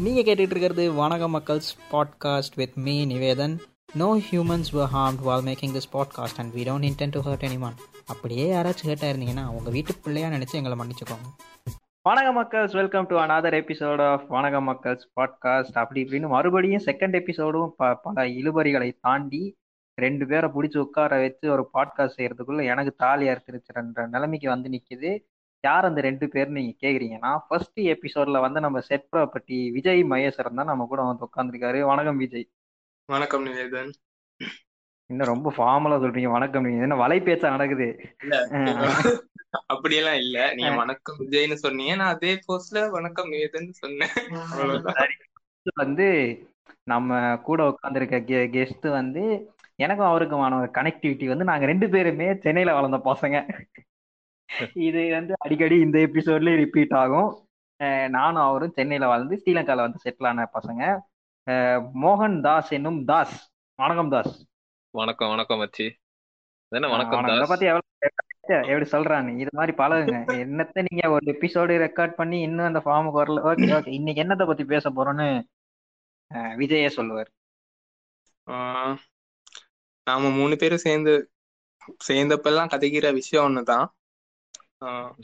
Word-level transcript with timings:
நீங்கள் 0.00 0.22
கேட்டுட்டு 0.22 0.50
இருக்கிறது 0.50 0.92
வணக்க 0.92 1.26
மக்கள்ஸ் 1.30 1.70
podcast 1.92 2.54
with 2.54 2.72
me 2.74 3.06
Nivedhan. 3.06 3.58
No 3.94 4.16
humans 4.16 4.70
were 4.72 4.88
harmed 4.94 5.22
while 5.22 5.42
making 5.42 5.74
this 5.76 5.88
podcast 5.92 6.38
and 6.38 6.54
we 6.54 6.58
don't 6.58 6.86
intend 6.88 7.10
to 7.10 7.20
hurt 7.20 7.44
anyone 7.48 7.76
அப்படியே 8.06 8.52
யாராச்சும் 8.52 8.86
ஹேட்டாக 8.86 9.12
இருந்தீங்கன்னா 9.12 9.46
உங்கள் 9.48 9.72
வீட்டு 9.72 9.94
பிள்ளையாக 9.94 10.36
நினச்சி 10.36 10.52
எங்களை 10.52 10.78
மன்னிச்சுக்கோங்க. 10.78 11.28
வணக்க 12.08 12.28
மக்கள்ஸ் 12.40 12.72
welcome 12.72 13.06
to 13.06 13.16
another 13.16 13.56
episode 13.60 14.08
of 14.08 14.32
வணக்க 14.32 14.60
மக்கள்ஸ் 14.70 15.06
பாட்காஸ்ட் 15.20 15.78
அப்படி 15.78 16.04
இப்படின்னு 16.04 16.28
மறுபடியும் 16.28 16.82
செகண்ட் 16.86 17.22
எபிசோடும் 17.22 17.68
ப 17.76 17.94
பல 17.94 18.24
இழுபறிகளை 18.24 18.92
தாண்டி 19.00 19.56
ரெண்டு 19.94 20.26
பேரை 20.26 20.50
பிடிச்சி 20.50 20.78
உட்கார 20.78 21.20
வச்சு 21.20 21.50
ஒரு 21.50 21.68
பாட்காஸ்ட் 21.74 22.18
செய்யறதுக்குள்ள 22.18 22.64
எனக்கு 22.64 22.94
தாலி 22.96 23.28
அறுத்துருச்சுன்ற 23.28 24.08
நிலைமைக்கு 24.08 24.48
வந்து 24.48 24.68
நிற்கிது 24.68 25.29
யார் 25.64 25.88
அந்த 25.88 26.00
ரெண்டு 26.06 26.26
பேர்னு 26.26 26.58
நீங்க 26.58 26.74
கேக்குறீங்கன்னா 26.84 27.30
ஃபர்ஸ்ட் 27.46 27.80
எபிசோட்ல 27.94 28.38
வந்து 28.44 28.60
நம்ம 28.64 28.80
செட் 28.80 29.06
ப்ராப்பர்ட்டி 29.12 29.58
விஜய் 29.76 30.02
மகேஸ்வரன் 30.12 30.60
தான் 30.60 30.70
நம்ம 30.72 30.86
கூட 30.92 31.00
வந்து 31.02 31.26
உட்காந்துருக்காரு 31.28 31.80
வணக்கம் 31.90 32.20
விஜய். 32.22 32.46
வணக்கம் 33.08 33.44
நிவேதன். 33.46 33.90
இன்னும் 35.10 35.30
ரொம்ப 35.32 35.48
ஃபார்மலா 35.56 35.96
சொல்றீங்க. 36.02 36.30
வணக்கம் 36.36 36.66
நீங்க 36.66 36.86
என்ன 36.86 36.98
வலை 37.02 37.18
பேச்சா 37.20 37.48
நடக்குது 37.54 37.88
அப்படியெல்லாம் 39.72 40.18
இல்ல. 40.24 40.38
நீங்க 40.54 40.72
வணக்கம் 40.76 41.18
விஜய்னு 41.22 41.58
சொன்னீங்க. 41.64 41.94
நான் 42.00 42.14
அதே 42.14 42.32
போஸ்ட்ல 42.46 42.88
வணக்கம் 42.90 43.30
நிவேதன் 43.32 43.70
சொன்னேன். 43.82 44.14
வந்து 45.82 46.08
நம்ம 46.92 47.18
கூட 47.48 47.60
உட்காந்துருக்க 47.70 48.38
கெஸ்ட் 48.56 48.86
வந்து 48.98 49.24
எனக்கும் 49.84 50.10
அவருக்குமான 50.10 50.56
ஒரு 50.62 50.70
கனெக்டிவிட்டி 50.78 51.26
வந்து 51.28 51.50
நாங்க 51.50 51.66
ரெண்டு 51.66 51.86
பேருமே 51.90 52.28
சென்னையில 52.46 52.74
வளர்ந்த 52.78 53.00
பசங்க. 53.10 53.38
இது 54.86 55.00
வந்து 55.10 55.34
அடிக்கடி 55.38 55.76
இந்த 55.86 55.98
எபிசோட்லயே 55.98 56.56
ரிப்பீட் 56.56 56.94
ஆகும். 57.02 57.30
நானும் 58.16 58.46
அவரும் 58.48 58.76
சென்னையில 58.78 59.08
வளர்ந்து 59.08 59.42
ஸ்ரீலங்கால 59.44 59.84
வந்து 59.86 60.02
செட்டில் 60.04 60.28
ஆன 60.30 60.48
பசங்க. 60.56 60.82
மோகன் 62.04 62.40
தாஸ் 62.42 62.70
என்னும் 62.70 63.04
தாஸ். 63.04 63.36
வணக்கம் 63.82 64.12
தாஸ். 64.14 64.34
வணக்கம் 64.98 65.32
வணக்கம் 65.34 65.60
மச்சி. 65.60 65.86
வணக்கம் 66.72 67.52
பத்தி 67.52 67.66
எவ்வளவு 67.70 67.88
எப்படி 68.48 68.86
சொல்றான்னு 68.92 69.32
இது 69.42 69.52
மாதிரி 69.58 69.72
பழகுங்க. 69.76 70.18
என்னத்த 70.44 70.84
நீங்க 70.88 71.04
ஒரு 71.14 71.24
எபிசோடு 71.32 71.74
ரெக்கார்ட் 71.84 72.14
பண்ணி 72.20 72.38
இன்னும் 72.40 72.68
அந்த 72.70 72.80
ஃபார்முக்கு 72.84 73.18
வரல. 73.20 73.40
Okay 73.50 73.68
okay. 73.76 73.90
இன்னைக்கு 73.98 74.22
என்னத்தை 74.22 74.46
பத்தி 74.46 74.64
பேச 74.64 74.90
போறோம்னு 74.90 75.28
விஜயே 76.60 76.88
சொல்லுவார். 76.96 77.30
நாம 80.08 80.30
மூணு 80.38 80.56
பேரும் 80.56 80.84
சேர்ந்து 80.86 81.14
சேர்ந்தப்பெல்லாம் 82.08 82.72
கதைக்கிற 82.74 83.12
விஷயம் 83.12 83.46
ஒண்ணுதான். 83.46 83.86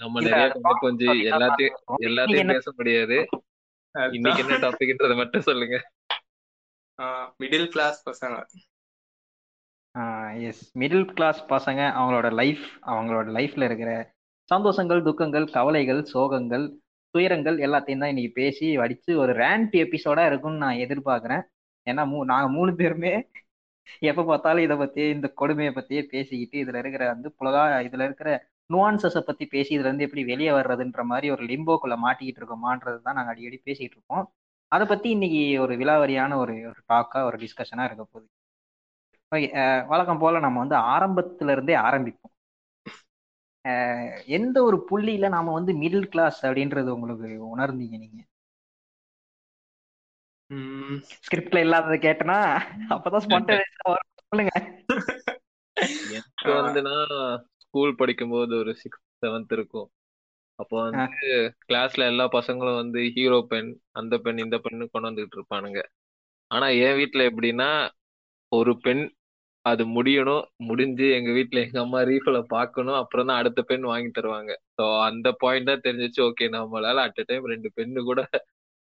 நம்ம 0.00 0.22
நிறைய 0.24 0.46
கொஞ்சம் 0.80 1.18
எல்லாத்தையும். 1.30 1.76
எல்லாத்தையும் 2.06 2.52
பேச 2.54 2.72
முடியாது. 2.76 3.18
இன்னைக்கு 4.16 4.42
என்ன 4.44 4.56
டாபிக்ன்றத 4.64 5.14
மட்டும் 5.20 5.46
சொல்லுங்க. 5.48 5.76
மிடில் 7.42 7.68
கிளாஸ் 7.74 8.00
பசங்க. 8.08 8.36
எஸ் 10.48 10.64
மிடில் 10.80 11.06
கிளாஸ் 11.12 11.40
பசங்க 11.52 11.80
அவங்களோட 11.98 12.28
லைஃப் 12.40 12.64
அவங்களோட 12.92 13.26
லைஃப்ல 13.36 13.68
இருக்கிற 13.68 13.92
சந்தோஷங்கள் 14.50 15.00
துக்கங்கள் 15.02 15.46
கவலைகள் 15.56 16.00
சோகங்கள் 16.12 16.66
துயரங்கள் 17.14 17.56
எல்லாத்தையும் 17.66 18.02
தான் 18.02 18.12
இன்னைக்கு 18.12 18.32
பேசி 18.40 18.66
வடிச்சு 18.78 19.12
ஒரு 19.22 19.32
ரேண்ட் 19.34 19.74
எபிசோடா 19.84 20.24
இருக்கும்னு 20.26 20.62
நான் 20.64 20.82
எதிர்பார்க்கிறேன். 20.84 21.44
ஏன்னா 21.86 22.02
மூ 22.12 22.18
நாங்க 22.32 22.48
மூணு 22.48 22.72
பேருமே 22.74 23.14
எப்ப 24.02 24.24
பார்த்தாலும் 24.24 24.66
இதை 24.66 24.76
பத்தி 24.76 25.02
இந்த 25.16 25.28
கொடுமையை 25.40 25.72
பத்தியே 25.74 26.02
பேசிக்கிட்டு 26.12 26.56
இதுல 26.64 26.80
இருக்கிற 26.82 27.04
வந்து 27.12 27.28
புலகா 27.38 27.62
இதுல 27.88 28.06
இருக்கிற 28.08 28.30
நுவான்சஸை 28.70 29.22
பத்தி 29.22 29.44
பேசி 29.46 29.70
இதுல 29.74 29.88
இருந்து 29.88 30.06
எப்படி 30.06 30.22
வெளியே 30.24 30.52
வர்றதுன்ற 30.52 31.02
மாதிரி 31.04 31.26
ஒரு 31.30 31.42
லிம்போக்குள்ள 31.46 31.96
மாட்டிக்கிட்டு 32.04 32.40
இருக்கோமான்றது 32.42 32.98
தான் 33.02 33.16
நாங்க 33.18 33.32
அடிக்கடி 33.32 33.58
பேசிக்கிட்டு 33.60 33.96
இருக்கோம். 33.98 34.24
அதை 34.72 34.84
பத்தி 34.86 35.08
இன்னைக்கு 35.10 35.42
ஒரு 35.60 35.74
விலாவரியான 35.76 36.36
ஒரு 36.36 36.54
ஒரு 36.70 36.80
டாக்கா 36.88 37.20
ஒரு 37.28 37.36
டிஸ்கஷனா 37.38 37.84
இருக்க 37.84 38.04
போகுது. 38.04 38.26
ஓகே 39.32 39.48
வழக்கம் 39.88 40.18
போல 40.18 40.40
நம்ம 40.40 40.58
வந்து 40.64 40.76
ஆரம்பத்துல 40.92 41.54
இருந்தே 41.56 41.76
ஆரம்பிப்போம். 41.86 42.32
எந்த 44.36 44.56
ஒரு 44.62 44.76
புள்ளியில 44.90 45.28
நாம 45.28 45.52
வந்து 45.52 45.72
மிடில் 45.80 46.10
கிளாஸ் 46.12 46.40
அப்படின்றது 46.46 46.90
உங்களுக்கு 46.96 47.28
உணர்ந்தீங்க 47.54 47.96
நீங்க? 47.98 48.20
உம் 50.50 50.98
ஸ்கிரிப்ட்ல 51.24 51.62
இல்லாததை 51.64 51.96
கேட்டனா 52.00 52.38
அப்பதான் 52.90 53.24
ஸ்பான்டேனியஸா 53.26 53.86
வரும். 53.86 54.10
சொல்லுங்க. 54.30 54.52
எனக்கு 56.10 56.52
வந்துனா 56.58 56.94
ஸ்கூல் 57.76 57.98
படிக்கும்போது 58.00 58.52
ஒரு 58.62 58.72
சிக்ஸ்த் 58.80 59.22
செவன்த் 59.22 59.50
இருக்கும். 59.56 59.88
அப்போ 60.58 60.76
வந்து 60.84 61.16
கிளாஸ்ல 61.66 62.02
எல்லா 62.12 62.26
பசங்களும் 62.36 62.78
வந்து 62.80 63.00
ஹீரோ 63.16 63.38
பென் 63.50 63.68
அந்த 64.00 64.14
பெண் 64.24 64.40
இந்த 64.44 64.56
பெண்ணு 64.64 64.84
கொண்டு 64.92 65.08
வந்துகிட்டு 65.08 65.36
இருப்பானுங்க. 65.38 65.80
ஆனா 66.50 66.66
என் 66.86 66.96
வீட்டுல 67.00 67.22
எப்படின்னா 67.30 67.68
ஒரு 68.52 68.72
பெண் 68.84 69.02
அது 69.64 69.84
முடியணும் 69.96 70.44
முடிஞ்சு 70.68 71.06
எங்க 71.18 71.30
வீட்டுல 71.38 71.62
எங்க 71.66 71.78
அம்மா 71.84 72.00
ரீஃபில 72.10 72.40
பார்க்கணும் 72.54 72.98
அப்புறம் 73.02 73.28
தான் 73.30 73.40
அடுத்த 73.42 73.62
பெண் 73.70 73.86
வாங்கி 73.92 74.10
தருவாங்க. 74.18 74.52
ஸோ 74.76 74.84
அந்த 75.08 75.28
பாயிண்ட் 75.42 75.70
தான் 75.72 75.84
தெரிஞ்சிச்சு 75.86 76.22
ஓகே 76.28 76.48
நம்மளால 76.56 77.04
அட் 77.06 77.22
டைம் 77.30 77.50
ரெண்டு 77.54 77.70
பெண்ணு 77.78 78.02
கூட 78.10 78.22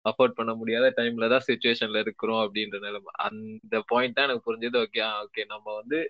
அஃபோர்ட் 0.05 0.39
பண்ண 0.39 0.53
முடியாத 0.61 0.87
டைம்ல 0.99 1.29
தான் 1.35 1.47
சுச்சுவேஷன்ல 1.49 2.01
இருக்கிறோம் 2.07 2.43
அப்படின்ற 2.45 2.79
நிலைமை. 2.87 3.13
அந்த 3.29 3.75
பாயிண்ட் 3.93 4.17
தான் 4.19 4.29
எனக்கு 4.29 4.47
புரிஞ்சது 4.49 4.79
ஓகே 4.85 5.03
ஓகே 5.25 5.45
நம்ம 5.55 5.67
வந்து 5.81 6.01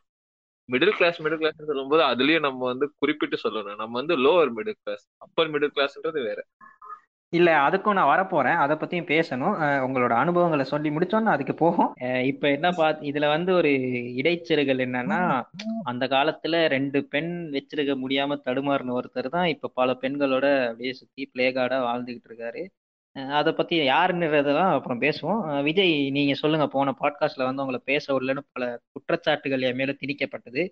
மிடில் 0.73 0.97
கிளாஸ் 0.99 1.19
மிடில் 1.23 1.41
கிளாஸ் 1.41 1.69
சொல்லும்போது 1.71 2.03
அதுலயும் 2.11 2.47
நம்ம 2.49 2.65
வந்து 2.65 2.87
குறிப்பிட்டு 2.99 3.37
சொல்லணும். 3.43 3.81
நம்ம 3.83 3.95
வந்து 4.01 4.15
lower 4.27 4.53
middle 4.59 4.81
class 4.83 5.05
upper 5.25 5.53
middle 5.55 5.75
கிளாஸ்ன்றது 5.77 6.21
வேற. 6.29 6.41
இல்ல 7.33 7.51
அதுக்கும் 7.67 7.97
நான் 7.99 8.11
வரப்போறேன். 8.13 8.59
அதை 8.65 8.75
பத்தியும் 8.81 9.09
பேசணும். 9.13 9.55
உங்களோட 9.87 10.15
அனுபவங்களை 10.23 10.65
சொல்லி 10.65 10.91
முடிச்சோன்னா 10.91 11.33
அதுக்கு 11.37 11.55
போகும். 11.55 11.91
இப்ப 12.31 12.45
என்ன 12.51 12.69
பாத் 12.71 13.03
இதுல 13.11 13.29
வந்து 13.29 13.51
ஒரு 13.55 13.71
இடைச்செருகல் 14.21 14.83
என்னன்னா 14.87 15.19
அந்த 15.83 16.07
காலத்துல 16.07 16.61
ரெண்டு 16.75 17.01
பெண் 17.15 17.33
வச்சிருக்க 17.55 17.95
முடியாம 18.05 18.39
தடுமாறின 18.47 18.95
ஒருத்தர் 18.99 19.35
தான் 19.37 19.51
இப்ப 19.55 19.73
பல 19.75 19.97
பெண்களோட 20.03 20.47
அப்படியே 20.69 20.93
சுத்தி 21.01 21.31
பிளே 21.33 21.49
கார்டா 21.53 21.81
வாழ்ந்துகிட்டு 21.89 22.31
இருக்காரு. 22.31 22.65
அதை 23.39 23.51
பத்தி 23.53 23.75
யாருன்றதெல்லாம் 23.89 24.73
அப்புறம் 24.77 25.01
பேசுவோம். 25.03 25.41
விஜய் 25.67 25.93
நீங்க 26.17 26.33
சொல்லுங்க. 26.41 26.67
போன 26.75 26.95
பாட்காஸ்ட்ல 27.03 27.47
வந்து 27.49 27.63
உங்களை 27.65 27.81
பேச 27.91 28.05
விடலன்னு 28.15 28.43
பல 28.55 28.65
குற்றச்சாட்டுகள் 28.95 29.67
என் 29.69 29.79
மேல 29.81 29.93
திணிக்கப்பட்டது. 30.03 30.63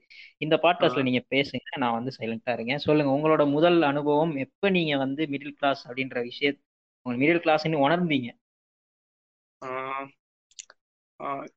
இந்த 0.45 0.57
பாட்காஸ்ட்ல 0.65 1.05
நீங்க 1.09 1.23
பேசுங்க. 1.35 1.69
நான் 1.83 1.97
வந்து 1.99 2.13
சைலண்டா 2.19 2.55
இருக்கேன். 2.57 2.83
சொல்லுங்க 2.87 3.13
உங்களோட 3.17 3.45
முதல் 3.57 3.79
அனுபவம் 3.91 4.35
எப்ப 4.47 4.71
நீங்க 4.79 4.97
வந்து 5.05 5.25
மிடில் 5.35 5.57
கிளாஸ் 5.61 5.83
அப்படின்ற 5.89 6.19
விஷயத் 6.31 6.61
உங்க 7.07 7.17
மிடில் 7.23 7.43
கிளாஸ்ன்னு 7.47 7.85
உணர்ந்தீங்க? 7.87 8.29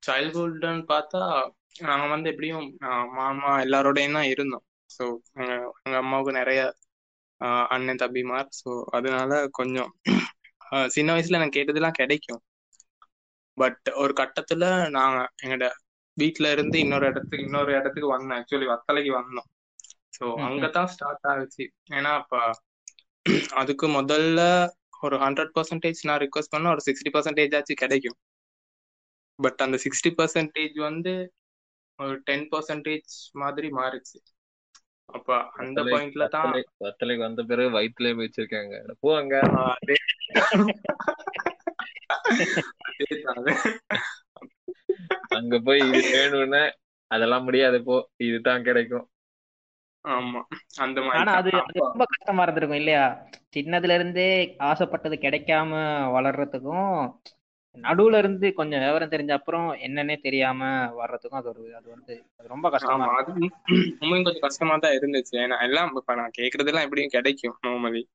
சைல்ட்ஹுட்னு 0.08 0.84
பார்த்தா 0.94 1.22
நாங்க 1.82 2.06
வந்து 2.08 2.30
எப்படியும் 2.32 2.68
மாமா 3.18 3.52
எல்லாரோடையும் 3.66 4.18
தான் 4.20 4.32
இருந்தோம். 4.34 4.66
ஸோ 4.90 5.04
எங்க 5.84 5.96
அம்மாவுக்கு 6.04 6.40
நிறைய 6.40 6.60
அண்ணன் 7.74 8.02
தம்பிமார். 8.04 8.50
ஸோ 8.62 8.70
அதனால 8.98 9.32
கொஞ்சம் 9.52 9.92
சின்ன 10.90 11.10
வயசுல 11.14 11.40
எனக்கு 11.40 11.58
கேட்டதெல்லாம் 11.60 12.00
கிடைக்கும். 12.02 12.42
பட் 13.58 13.90
ஒரு 13.96 14.14
கட்டத்துல 14.14 14.64
நாங்க 14.90 15.18
எங்கட 15.44 15.66
வீட்ல 16.18 16.52
இருந்து 16.52 16.78
இன்னொரு 16.80 17.06
இடத்துக்கு 17.06 17.46
இன்னொரு 17.46 17.72
இடத்துக்கு 17.74 18.10
வந்தோம் 18.14 18.38
ஆக்சுவலி 18.38 18.68
வத்தலைக்கு 18.72 19.12
வந்தோம் 19.12 19.50
ஸோ. 20.18 20.26
அங்கதான் 20.48 20.92
ஸ்டார்ட் 20.94 21.28
ஆகுச்சு 21.28 21.66
ஏன்னா 21.92 22.12
அப்ப 22.14 22.36
அதுக்கு 23.56 23.86
முதல்ல 23.90 24.42
ஒரு 25.04 25.16
ஹண்ட்ரட் 25.18 25.54
பர்சன்டேஜ் 25.56 26.00
நான் 26.04 26.22
ரிக்வஸ்ட் 26.22 26.54
பண்ண 26.54 26.70
ஒரு 26.70 26.84
சிக்ஸ்டி 26.86 27.12
பர்சன்டேஜ் 27.14 27.56
ஆச்சு 27.56 27.76
கிடைக்கும். 27.76 28.18
பட் 29.40 29.62
அந்த 29.62 29.78
சிக்ஸ்டி 29.84 30.12
பர்சன்டேஜ் 30.20 30.78
வந்து 30.80 31.14
ஒரு 32.00 32.16
டென் 32.24 32.48
பர்சன்டேஜ் 32.52 33.14
மாதிரி 33.34 33.68
மாறுச்சு. 33.72 34.18
அப்ப 35.10 35.30
அந்த 35.58 35.80
பாயிண்ட்ல 35.84 36.26
தான் 36.28 36.46
வத்தலை 36.46 36.64
வத்தலைக்கு 36.86 37.24
வந்த 37.24 37.44
பிறகு 37.44 37.70
வயிற்றுலயே 37.70 38.16
வச்சிருக்காங்க. 38.22 38.76
போவாங்க 39.04 39.36
அங்க 45.38 45.60
போய் 45.66 45.82
இது 45.90 46.02
வேணும்னா 46.14 46.62
அதெல்லாம் 47.12 47.46
முடியாது 47.48 47.84
போ. 47.84 47.96
இதுதான் 48.28 48.66
கிடைக்கும். 48.68 49.06
ஆமா 50.06 50.42
அந்த 50.80 51.02
மாதிரி 51.02 51.20
ஆனா 51.22 51.34
அது 51.40 51.50
ரொம்ப 51.82 52.06
கஷ்டமா 52.12 52.44
இருந்திருக்கும் 52.46 52.82
இல்லையா? 52.82 53.06
சின்னதுல 53.56 53.98
இருந்தே 53.98 54.30
ஆசைப்பட்டது 54.70 55.18
கிடைக்காம 55.18 55.72
வளர்றதுக்கும் 56.16 57.14
நடுவுல 57.78 58.20
இருந்து 58.22 58.54
கொஞ்சம் 58.54 58.84
விவரம் 58.84 59.14
தெரிஞ்ச 59.14 59.34
அப்புறம் 59.38 59.76
என்னன்னே 59.86 60.20
தெரியாம 60.20 60.62
வர்றதுக்கும் 61.00 61.40
அது 61.40 61.54
ஒரு 61.54 61.64
அது 61.80 61.90
வந்து 61.96 62.24
அது 62.38 62.54
ரொம்ப 62.54 62.70
கஷ்டமா 62.76 63.08
அது 63.16 63.32
கொஞ்சம் 64.04 64.44
கஷ்டமா 64.46 64.78
தான் 64.78 64.98
இருந்துச்சு. 65.00 65.36
ஏன்னா 65.44 65.62
எல்லாம் 65.68 65.92
இப்ப 65.94 66.16
நான் 66.16 66.38
கேக்குறதெல்லாம் 66.40 66.88
எப்படியும் 66.88 67.16
கிடைக்கும் 67.16 67.58
நார்மலி 67.66 68.08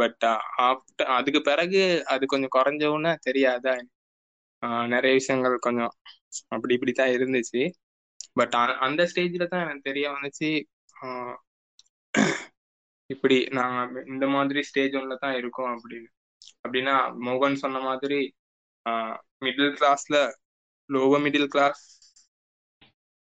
பட் 0.00 0.24
ஆஃப்டர் 0.68 1.08
uh, 1.08 1.16
அதுக்கு 1.18 1.40
பிறகு 1.42 1.80
அது 2.06 2.24
கொஞ்சம் 2.26 2.54
குறைஞ்சவுன்னு 2.56 3.12
தெரியாதா? 3.28 3.74
ஆஹ் 4.62 4.86
நிறைய 4.86 5.12
விஷயங்கள் 5.20 5.56
கொஞ்சம் 5.58 5.92
அப்படி 6.48 6.74
இப்படி 6.76 6.92
தான் 6.92 7.14
இருந்துச்சு 7.16 7.62
பட் 8.38 8.54
அந்த 8.86 9.02
ஸ்டேஜ்ல 9.12 9.46
தான் 9.48 9.64
எனக்கு 9.64 9.88
தெரிய 9.90 10.06
வந்துச்சு. 10.16 10.50
இப்படி 13.10 13.36
நாங்கள் 13.50 14.04
இந்த 14.06 14.26
மாதிரி 14.28 14.60
ஸ்டேஜ் 14.62 14.96
ஒன்ல 15.00 15.16
தான் 15.18 15.36
இருக்கோம் 15.36 15.72
அப்படின்னு. 15.76 16.08
அப்படின்னா 16.64 16.94
மோகன் 17.26 17.62
சொன்ன 17.64 17.80
மாதிரி 17.80 18.20
மிடில் 19.42 19.72
கிளாஸ்ல 19.78 20.16
லோவர் 20.90 21.22
மிடில் 21.26 21.48
கிளாஸ் 21.48 21.82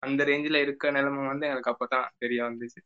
அந்த 0.04 0.22
ரேஞ்சில் 0.24 0.64
இருக்க 0.64 0.92
நிலைமை 0.92 1.24
வந்து 1.28 1.46
எனக்கு 1.48 1.72
அப்பதான் 1.74 2.08
தெரிய 2.18 2.40
வந்துச்சு. 2.44 2.82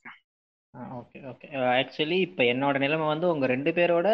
ஓகே 0.73 1.19
ஓகே 1.31 1.47
ஆக்சுவலி 1.71 2.17
இப்போ 2.27 2.43
என்னோட 2.43 2.77
நிலைமை 2.77 3.05
வந்து 3.07 3.25
உங்கள் 3.31 3.51
ரெண்டு 3.51 3.71
பேரோட 3.71 4.07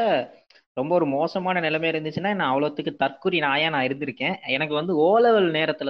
ரொம்ப 0.78 0.92
ஒரு 0.96 1.06
மோசமான 1.14 1.60
நிலைமை 1.60 1.88
இருந்துச்சுன்னா 1.92 2.32
நான் 2.36 2.52
அவ்வளோத்துக்கு 2.52 2.92
தற்குறி 3.04 3.38
நாயா 3.40 3.68
நான் 3.70 3.88
இருந்திருக்கேன். 3.88 4.36
எனக்கு 4.48 4.74
வந்து 4.74 4.94
ஓ 5.06 5.08
லெவல் 5.26 5.48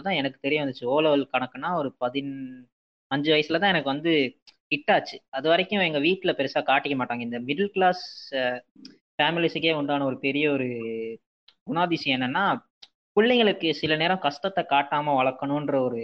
தான் 0.08 0.20
எனக்கு 0.22 0.38
தெரிய 0.42 0.60
வந்துச்சு. 0.64 0.86
ஓ 0.94 0.98
லெவல் 1.02 1.26
கணக்குனா 1.34 1.72
ஒரு 1.82 1.90
பதின் 2.04 2.34
அஞ்சு 3.12 3.30
வயசுல 3.34 3.60
தான் 3.62 3.74
எனக்கு 3.74 3.94
வந்து 3.94 4.12
ஹிட் 4.72 4.92
ஆச்சு 4.96 5.18
அது 5.30 5.48
வரைக்கும் 5.50 5.86
எங்கள் 5.88 6.06
வீட்டில் 6.08 6.38
பெருசாக 6.40 6.64
காட்டிக்க 6.72 6.96
மாட்டாங்க. 6.98 7.24
இந்த 7.28 7.40
மிடில் 7.48 7.74
கிளாஸ் 7.76 8.04
ஃபேமிலிஸுக்கே 9.20 9.74
உண்டான 9.82 10.06
ஒரு 10.06 10.18
பெரிய 10.28 10.46
ஒரு 10.52 10.68
குணாதிசயம் 11.68 12.18
என்னன்னா 12.18 12.46
பிள்ளைங்களுக்கு 13.18 13.70
சில 13.82 13.94
நேரம் 13.96 14.26
கஷ்டத்தை 14.28 14.62
காட்டாமல் 14.66 15.18
வளர்க்கணுன்ற 15.22 15.76
ஒரு 15.88 16.02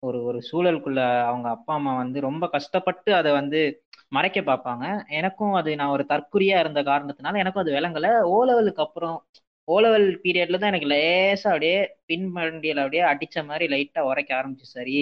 ஒரு 0.00 0.18
ஒரு 0.28 0.38
சூழலுக்குள்ள 0.48 1.00
அவங்க 1.28 1.48
அப்பா 1.56 1.72
அம்மா 1.78 1.92
வந்து 2.02 2.18
ரொம்ப 2.20 2.44
கஷ்டப்பட்டு 2.48 3.10
அதை 3.20 3.30
வந்து 3.32 3.60
மறைக்க 4.12 4.38
பார்ப்பாங்க. 4.42 4.84
எனக்கும் 5.18 5.54
அது 5.60 5.70
நான் 5.80 5.94
ஒரு 5.96 6.04
தற்குறியா 6.10 6.56
இருந்த 6.62 6.80
காரணத்தினால 6.90 7.40
எனக்கும் 7.42 7.64
அது 7.64 7.76
விளங்கல. 7.76 8.08
ஓ 8.32 8.36
லெவலுக்கு 8.48 8.84
அப்புறம் 8.86 9.16
ஓ 9.68 9.76
லெவல் 9.80 10.06
பீரியட்ல 10.24 10.58
தான் 10.58 10.72
எனக்கு 10.72 10.88
லேசா 10.92 11.48
அப்படியே 11.52 11.76
பின்மண்டியில 12.10 12.82
அப்படியே 12.84 13.02
அடிச்ச 13.12 13.44
மாதிரி 13.50 13.66
லைட்டா 13.74 14.00
உரைக்க 14.10 14.30
ஆரம்பிச்சு. 14.40 14.66
சரி 14.76 14.96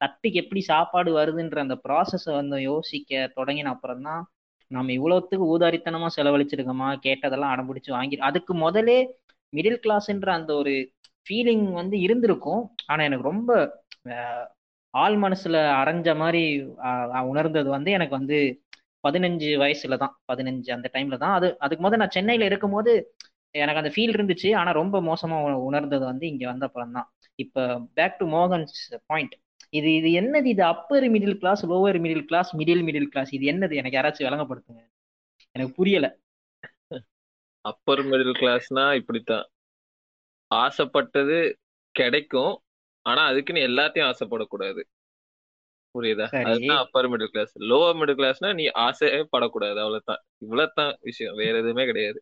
தட்டுக்கு 0.00 0.40
எப்படி 0.42 0.60
சாப்பாடு 0.70 1.10
வருதுன்ற 1.18 1.58
அந்த 1.64 1.76
ப்ராசஸை 1.86 2.32
வந்து 2.40 2.58
யோசிக்க 2.62 3.10
தொடங்கின 3.38 3.72
அப்புறம் 3.74 4.04
தான் 4.08 4.22
நம்ம 4.70 4.92
இவ்வளோத்துக்கு 4.98 5.44
ஊதாரித்தனமா 5.52 6.08
செலவழிச்சிருக்கோமா? 6.16 6.88
கேட்டதெல்லாம் 7.06 7.52
அடம்பிடிச்சு 7.54 7.90
வாங்கி 7.90 8.16
அதுக்கு 8.28 8.52
முதலே 8.64 8.98
மிடில் 9.52 9.82
கிளாஸ்ன்ற 9.84 10.30
அந்த 10.38 10.52
ஒரு 10.54 10.74
ஃபீலிங் 11.26 11.66
வந்து 11.72 11.96
இருந்திருக்கும். 12.00 12.62
ஆனா 12.86 13.00
எனக்கு 13.08 13.28
ரொம்ப 13.32 13.50
ஆள் 14.94 15.16
மனசுல 15.24 15.56
அரைஞ்ச 15.80 16.08
மாதிரி 16.22 16.42
உணர்ந்தது 17.32 17.68
வந்து 17.76 17.90
எனக்கு 17.98 18.14
வந்து 18.20 18.38
பதினஞ்சு 19.04 19.50
வயசுல 19.62 19.96
தான். 20.02 20.14
பதினஞ்சு 20.30 20.70
அந்த 20.76 20.88
டைம்ல 20.94 21.16
தான். 21.24 21.34
அது 21.38 21.48
அதுக்கு 21.64 21.84
முதல் 21.86 22.02
நான் 22.02 22.16
சென்னையில 22.16 22.48
இருக்கும் 22.50 22.74
போது 22.76 22.92
எனக்கு 23.54 23.80
அந்த 23.82 23.92
ஃபீல் 23.94 24.14
இருந்துச்சு. 24.16 24.48
ஆனா 24.60 24.70
ரொம்ப 24.80 24.96
மோசமா 25.10 25.36
உணர்ந்தது 25.68 26.04
வந்து 26.12 26.26
இங்க 26.32 26.44
வந்த 26.52 26.66
அப்புறம் 26.68 26.94
தான். 26.98 27.08
இப்ப 27.38 27.66
பேக் 27.98 28.18
டு 28.20 28.26
மோகன்ஸ் 28.36 28.76
பாயிண்ட் 29.10 29.34
இது 29.78 29.88
இது 29.98 30.08
என்னது? 30.20 30.48
இது 30.54 30.62
upper 30.72 31.06
middle 31.14 31.36
class 31.42 31.62
lower 31.72 31.98
middle 32.04 32.24
class 32.30 32.50
middle 32.60 32.84
middle 32.88 33.10
class 33.12 33.30
இது 33.38 33.44
என்னது? 33.52 33.74
எனக்கு 33.80 33.98
யாராச்சும் 33.98 34.26
விளங்கப்படுத்துங்க. 34.28 34.82
எனக்கு 35.56 35.72
புரியல. 35.78 36.06
அப்பர் 37.64 38.02
மிடில் 38.10 38.36
கிளாஸ்னா 38.40 38.84
இப்படித்தான். 39.00 39.46
ஆசைப்பட்டது 40.50 41.38
கிடைக்கும். 41.94 42.52
ஆனா 43.06 43.22
அதுக்குன்னு 43.24 43.66
எல்லாத்தையும் 43.68 44.08
ஆசைப்படக்கூடாது. 44.10 44.82
புரியுதா? 45.94 46.26
அதுதான் 46.42 46.76
upper 46.76 47.08
middle 47.08 47.30
class 47.30 47.54
lower 47.70 47.96
middle 48.00 48.18
கிளாஸ்னா 48.18 48.50
நீ 48.54 48.66
ஆசையே 48.82 49.22
படக்கூடாது 49.30 49.78
அவ்வளவுதான். 49.80 50.20
இவ்வளவுதான் 50.38 50.92
விஷயம். 51.00 51.34
வேற 51.34 51.54
எதுவுமே 51.58 51.84
கிடையாது. 51.84 52.18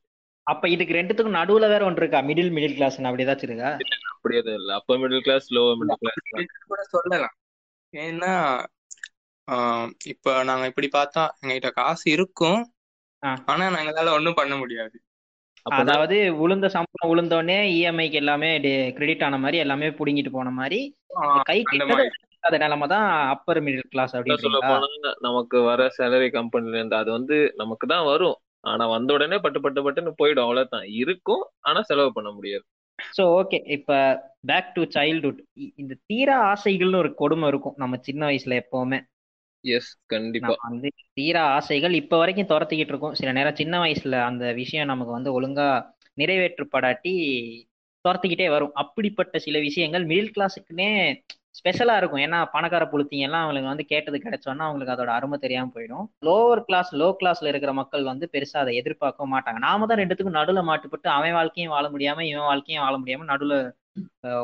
அப்ப 0.47 0.69
இதுக்கு 0.69 0.95
ரெண்டுத்துக்கும் 0.95 1.39
நடுவுல 1.39 1.67
வேற 1.69 1.83
ஒன்று 1.85 2.03
இருக்கா? 2.03 2.21
மிடில் 2.23 2.53
மிடில் 2.53 2.77
கிளாஸ் 2.77 2.97
அப்படி 3.03 3.25
ஏதாச்சும் 3.27 3.51
இருக்கா? 3.51 3.73
அப்படி 4.13 4.37
எதுவும் 4.37 4.61
இல்ல. 4.61 4.71
Upper 4.75 5.01
middle 5.03 5.21
class 5.21 5.49
lower 5.55 5.79
middle 5.81 6.01
class 6.01 6.69
கூட 6.73 6.83
சொல்லலாம். 6.95 7.35
ஏன்னா 7.95 8.33
இப்ப 10.05 10.33
நாங்க 10.45 10.65
இப்படி 10.67 10.89
பார்த்தா 10.93 11.23
எங்ககிட்ட 11.43 11.71
காசு 11.73 12.07
இருக்கும். 12.11 12.61
ஆனா 13.47 13.65
நாங்களால 13.75 14.13
ஒண்ணும் 14.13 14.35
பண்ண 14.35 14.57
முடியாது. 14.57 14.97
அதாவது 15.77 16.17
உளுந்த 16.45 16.67
சம்பளம் 16.75 17.11
உளுந்தோடனே 17.13 17.59
இஎம்ஐக்கு 17.77 18.21
எல்லாமே 18.23 18.51
கிரெடிட் 18.97 19.25
ஆன 19.27 19.39
மாதிரி 19.39 19.59
எல்லாமே 19.59 19.89
புடுங்கிட்டு 19.99 20.31
போன 20.31 20.53
மாதிரி 20.59 20.81
கை 21.49 21.59
கிட்ட 21.63 22.59
நிலைமை 22.65 22.87
தான் 22.89 23.07
அப்பர் 23.31 23.61
மிடில் 23.67 23.93
கிளாஸ் 23.95 24.15
அப்படின்னு 24.17 24.45
சொல்ல 24.45 25.15
நமக்கு 25.19 25.59
வர 25.61 25.89
சேலரி 25.97 26.29
கம்பெனில 26.31 26.79
இருந்து 26.79 26.97
அது 26.97 27.11
வந்து 27.13 27.37
நமக்கு 27.57 27.87
தான் 27.87 28.05
வரும். 28.05 28.37
ஆனா 28.65 28.85
வந்த 28.87 29.11
உடனே 29.17 29.37
பட்டு 29.39 29.59
பட்டு 29.61 29.81
பட்டுன்னு 29.83 30.13
போயிடும் 30.19 30.45
அவ்வளவுதான். 30.45 30.87
இருக்கும் 31.03 31.43
ஆனா 31.61 31.81
செலவு 31.83 32.11
பண்ண 32.13 32.31
முடியாது. 32.31 32.65
சோ 32.99 33.25
ஓகே 33.41 33.59
இப்ப 33.77 33.91
பேக் 34.47 34.71
டு 34.75 34.83
சைல்ட்ஹுட் 34.97 35.41
இந்த 35.83 35.95
தீரா 36.07 36.37
ஆசைகள்னு 36.53 37.03
ஒரு 37.03 37.15
கொடுமை 37.15 37.49
இருக்கும் 37.49 37.79
நம்ம 37.79 37.99
சின்ன 38.09 38.23
வயசுல 38.31 38.59
எப்பவுமே. 38.63 38.99
எஸ் 39.65 39.91
கண்டிப்பா. 40.07 40.55
வந்து 40.67 40.89
தீரா 41.13 41.43
ஆசைகள் 41.55 41.95
இப்ப 41.95 42.19
வரைக்கும் 42.19 42.51
துரத்திக்கிட்டு 42.51 42.93
இருக்கோம். 42.95 43.15
சில 43.15 43.33
நேரம் 43.33 43.55
சின்ன 43.55 43.75
வயசுல 43.81 44.19
அந்த 44.23 44.45
விஷயம் 44.53 44.87
நமக்கு 44.87 45.13
வந்து 45.13 45.31
ஒழுங்கா 45.33 45.69
நிறைவேற்றப்படாட்டி 46.19 47.15
துரத்திக்கிட்டே 48.05 48.47
வரும். 48.49 48.73
அப்படிப்பட்ட 48.75 49.37
சில 49.39 49.57
விஷயங்கள் 49.61 50.05
மிடில் 50.07 50.35
கிளாஸுக்குன்னே 50.35 50.91
ஸ்பெஷலா 51.53 51.95
இருக்கும். 51.97 52.23
ஏன்னா 52.27 52.39
பணக்கார 52.53 52.85
புளுத்திங்க 52.85 53.27
எல்லாம் 53.29 53.45
அவங்களுக்கு 53.45 53.71
வந்து 53.71 53.85
கேட்டது 53.85 54.19
கிடைச்சோன்னா 54.19 54.67
அவங்களுக்கு 54.67 54.95
அதோட 54.95 55.11
அருமை 55.13 55.39
தெரியாம 55.39 55.71
போயிடும். 55.75 56.07
லோவர் 56.23 56.63
கிளாஸ் 56.65 56.91
லோ 56.95 57.09
கிளாஸ்ல 57.21 57.51
இருக்கிற 57.53 57.73
மக்கள் 57.73 58.05
வந்து 58.05 58.27
பெருசா 58.33 58.59
அதை 58.61 58.75
எதிர்பார்க்க 58.77 59.33
மாட்டாங்க. 59.35 59.59
நாம 59.59 59.87
தான் 59.87 60.01
ரெண்டுத்துக்கும் 60.03 60.39
நடுவுல 60.41 60.63
மாட்டுப்பட்டு 60.63 61.09
அவன் 61.09 61.33
வாழ்க்கையும் 61.33 61.75
வாழ 61.77 61.87
முடியாம 61.89 62.25
இவன் 62.25 62.51
வாழ்க்கையும் 62.53 62.85
வாழ 62.85 62.95
முடியாம 62.99 63.29
நடுவுல 63.33 63.57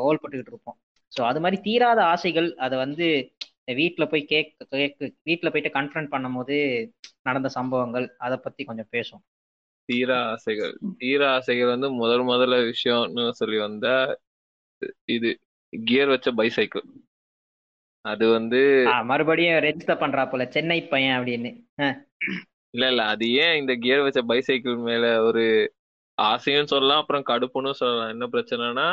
ஓல்பட்டுக்கிட்டு 0.08 0.52
இருப்போம். 0.54 0.78
ஸோ 1.12 1.22
அது 1.22 1.40
மாதிரி 1.40 1.58
தீராத 1.62 2.00
ஆசைகள் 2.04 2.48
அதை 2.56 2.76
வந்து 2.78 3.06
வீட்டில் 3.68 4.10
போய் 4.10 4.24
கேக் 4.24 4.50
கேக்கு 4.74 5.06
வீட்டில் 5.22 5.52
போயிட்டு 5.52 5.76
கன்ஃபரண்ட் 5.78 6.08
பண்ணும் 6.08 6.34
போது 6.34 6.56
நடந்த 7.22 7.48
சம்பவங்கள் 7.48 8.06
அதை 8.18 8.36
பத்தி 8.36 8.64
கொஞ்சம் 8.64 8.90
பேசும் 8.90 9.22
தீரா 9.88 10.18
ஆசைகள். 10.24 10.74
தீரா 10.98 11.26
ஆசைகள் 11.32 11.72
வந்து 11.72 11.88
முதல் 11.92 12.22
முதல்ல 12.22 12.58
விஷயம்னு 12.72 13.24
சொல்லி 13.30 13.58
வந்த 13.58 13.86
இது 15.04 15.30
கியர் 15.72 16.08
வச்ச 16.08 16.28
பைசைக்கிள் 16.32 16.86
அது 18.04 18.24
வந்து 18.28 18.60
மறுபடியும் 19.04 19.60
ரெஜிஸ்டர் 19.66 20.02
பண்றாப்புல 20.02 20.44
சென்னை 20.48 20.78
பையன் 20.82 21.16
அப்படின்னு. 21.18 21.50
இல்ல 22.74 22.84
இல்ல. 22.90 23.02
அது 23.04 23.24
ஏன் 23.32 23.56
இந்த 23.56 23.72
கியர் 23.74 24.04
வச்ச 24.06 24.20
பைசைக்கிள் 24.22 24.76
மேல 24.88 25.22
ஒரு 25.22 25.44
ஆசையும் 26.18 26.70
சொல்லலாம் 26.72 27.00
அப்புறம் 27.02 27.28
கடுப்புன்னு 27.30 27.78
சொல்லலாம். 27.80 28.12
என்ன 28.14 28.24
பிரச்சனைனா 28.26 28.88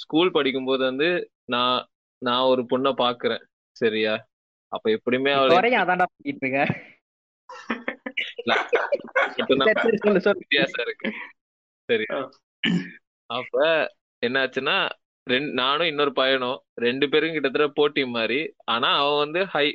ஸ்கூல் 0.00 0.30
படிக்கும்போது 0.30 0.82
வந்து 0.84 1.08
நான் 1.44 1.78
நான் 2.22 2.48
ஒரு 2.52 2.62
பொண்ணை 2.70 2.92
பாக்குறேன். 3.04 3.44
சரியா? 3.80 4.14
அப்ப 4.72 4.84
எப்படியுமே 4.96 5.32
அவளை 5.38 5.74
அதான்டா 5.82 6.06
பண்ணிட்டு 6.12 6.44
இருக்க. 6.44 6.60
வித்தியாசம் 10.40 10.84
இருக்கு. 10.86 11.10
சரியா 11.88 12.16
அப்ப 13.30 13.56
என்னாச்சுன்னா 14.22 14.76
ரெண்டு 15.26 15.50
நானும் 15.60 15.90
இன்னொரு 15.90 16.12
பையனும் 16.12 16.58
ரெண்டு 16.84 17.06
பேரும் 17.12 17.34
கிட்டத்தட்ட 17.34 17.66
போட்டி 17.78 18.02
மாதிரி 18.16 18.38
ஆனா 18.74 18.90
அவன் 19.00 19.22
வந்து 19.24 19.40
ஹை 19.54 19.66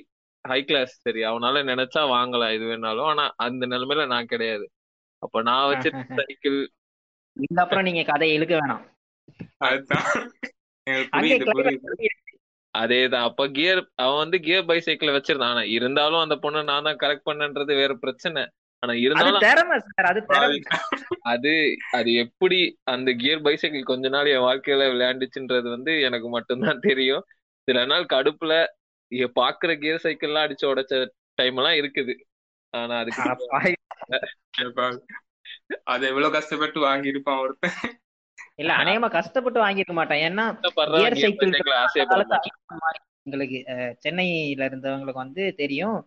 ஹை 0.45 0.59
கிளாஸ் 0.69 0.93
சரி. 1.05 1.21
அவனால 1.31 1.61
நினைச்சா 1.71 2.01
வாங்கலாம் 2.13 2.53
இது 2.55 2.65
வேணாலும். 2.71 3.09
ஆனா 3.11 3.25
அந்த 3.45 3.67
நிலைமையில 3.73 4.05
நான் 4.13 4.31
கிடையாது. 4.33 4.65
அப்ப 5.23 5.41
நான் 5.49 5.67
வச்சு 5.71 5.89
சைக்கிள் 6.19 6.57
இந்த 7.37 7.59
அப்புறம் 7.61 7.87
நீங்க 7.87 8.01
கதையை 8.09 8.33
இழுக்க 8.37 8.53
வேணாம். 8.61 8.83
அதேதான். 12.73 13.25
அப்ப 13.29 13.47
கியர் 13.57 13.81
அவன் 14.03 14.21
வந்து 14.23 14.37
கியர் 14.45 14.67
பைசைக்கிள் 14.69 15.15
வச்சிருந்தான். 15.15 15.53
ஆனா 15.55 15.63
இருந்தாலும் 15.77 16.23
அந்த 16.25 16.35
பொண்ணை 16.43 16.61
நான் 16.71 16.87
தான் 16.87 17.01
கரெக்ட் 17.03 17.27
பண்ணன்றது 17.29 17.73
வேற 17.81 17.93
பிரச்சனை. 18.05 18.43
ஆனா 18.83 18.93
இருந்தாலும் 19.03 19.41
அது 21.33 21.51
அது 21.91 22.09
எப்படி 22.23 22.59
அந்த 22.93 23.09
கியர் 23.21 23.43
பைசைக்கிள் 23.45 23.89
கொஞ்ச 23.91 24.09
நாள் 24.09 24.31
என் 24.33 24.45
வாழ்க்கையில 24.47 24.87
விளையாண்டுச்சுன்றது 24.93 25.67
வந்து 25.75 25.93
எனக்கு 26.07 26.29
மட்டும்தான் 26.29 26.85
தெரியும். 26.89 27.23
சில 27.67 27.85
நாள் 27.85 28.11
கடுப்புல 28.15 28.53
பாக்குற 29.39 29.71
கியர் 29.81 30.03
சைக்கிள் 30.05 30.29
எல்லாம் 30.29 30.45
அடிச்சு 30.45 30.65
உடைச்ச 30.71 31.03
டைம் 31.39 31.57
எல்லாம் 31.59 31.79
இருக்குது. 31.81 32.13
ஆனா 32.73 32.95
அதுக்கு 33.01 33.21
அது 35.93 36.03
எவ்வளவு 36.11 36.35
கஷ்டப்பட்டு 36.35 36.79
வாங்கி 36.79 37.13
இருப்பான் 37.13 37.41
ஒருத்தன். 37.43 37.77
இல்ல 38.61 38.71
அநேகமா 38.81 39.07
கஷ்டப்பட்டு 39.17 39.59
வாங்கிருக்க 39.63 39.93
மாட்டேன். 39.99 40.23
ஏன்னா 40.27 40.45
கியர் 40.95 41.19
சைக்கிள் 41.23 41.53
எங்களுக்கு 43.25 43.59
சென்னையில 44.05 44.63
இருந்தவங்களுக்கு 44.69 45.23
வந்து 45.25 45.43
தெரியும். 45.61 45.97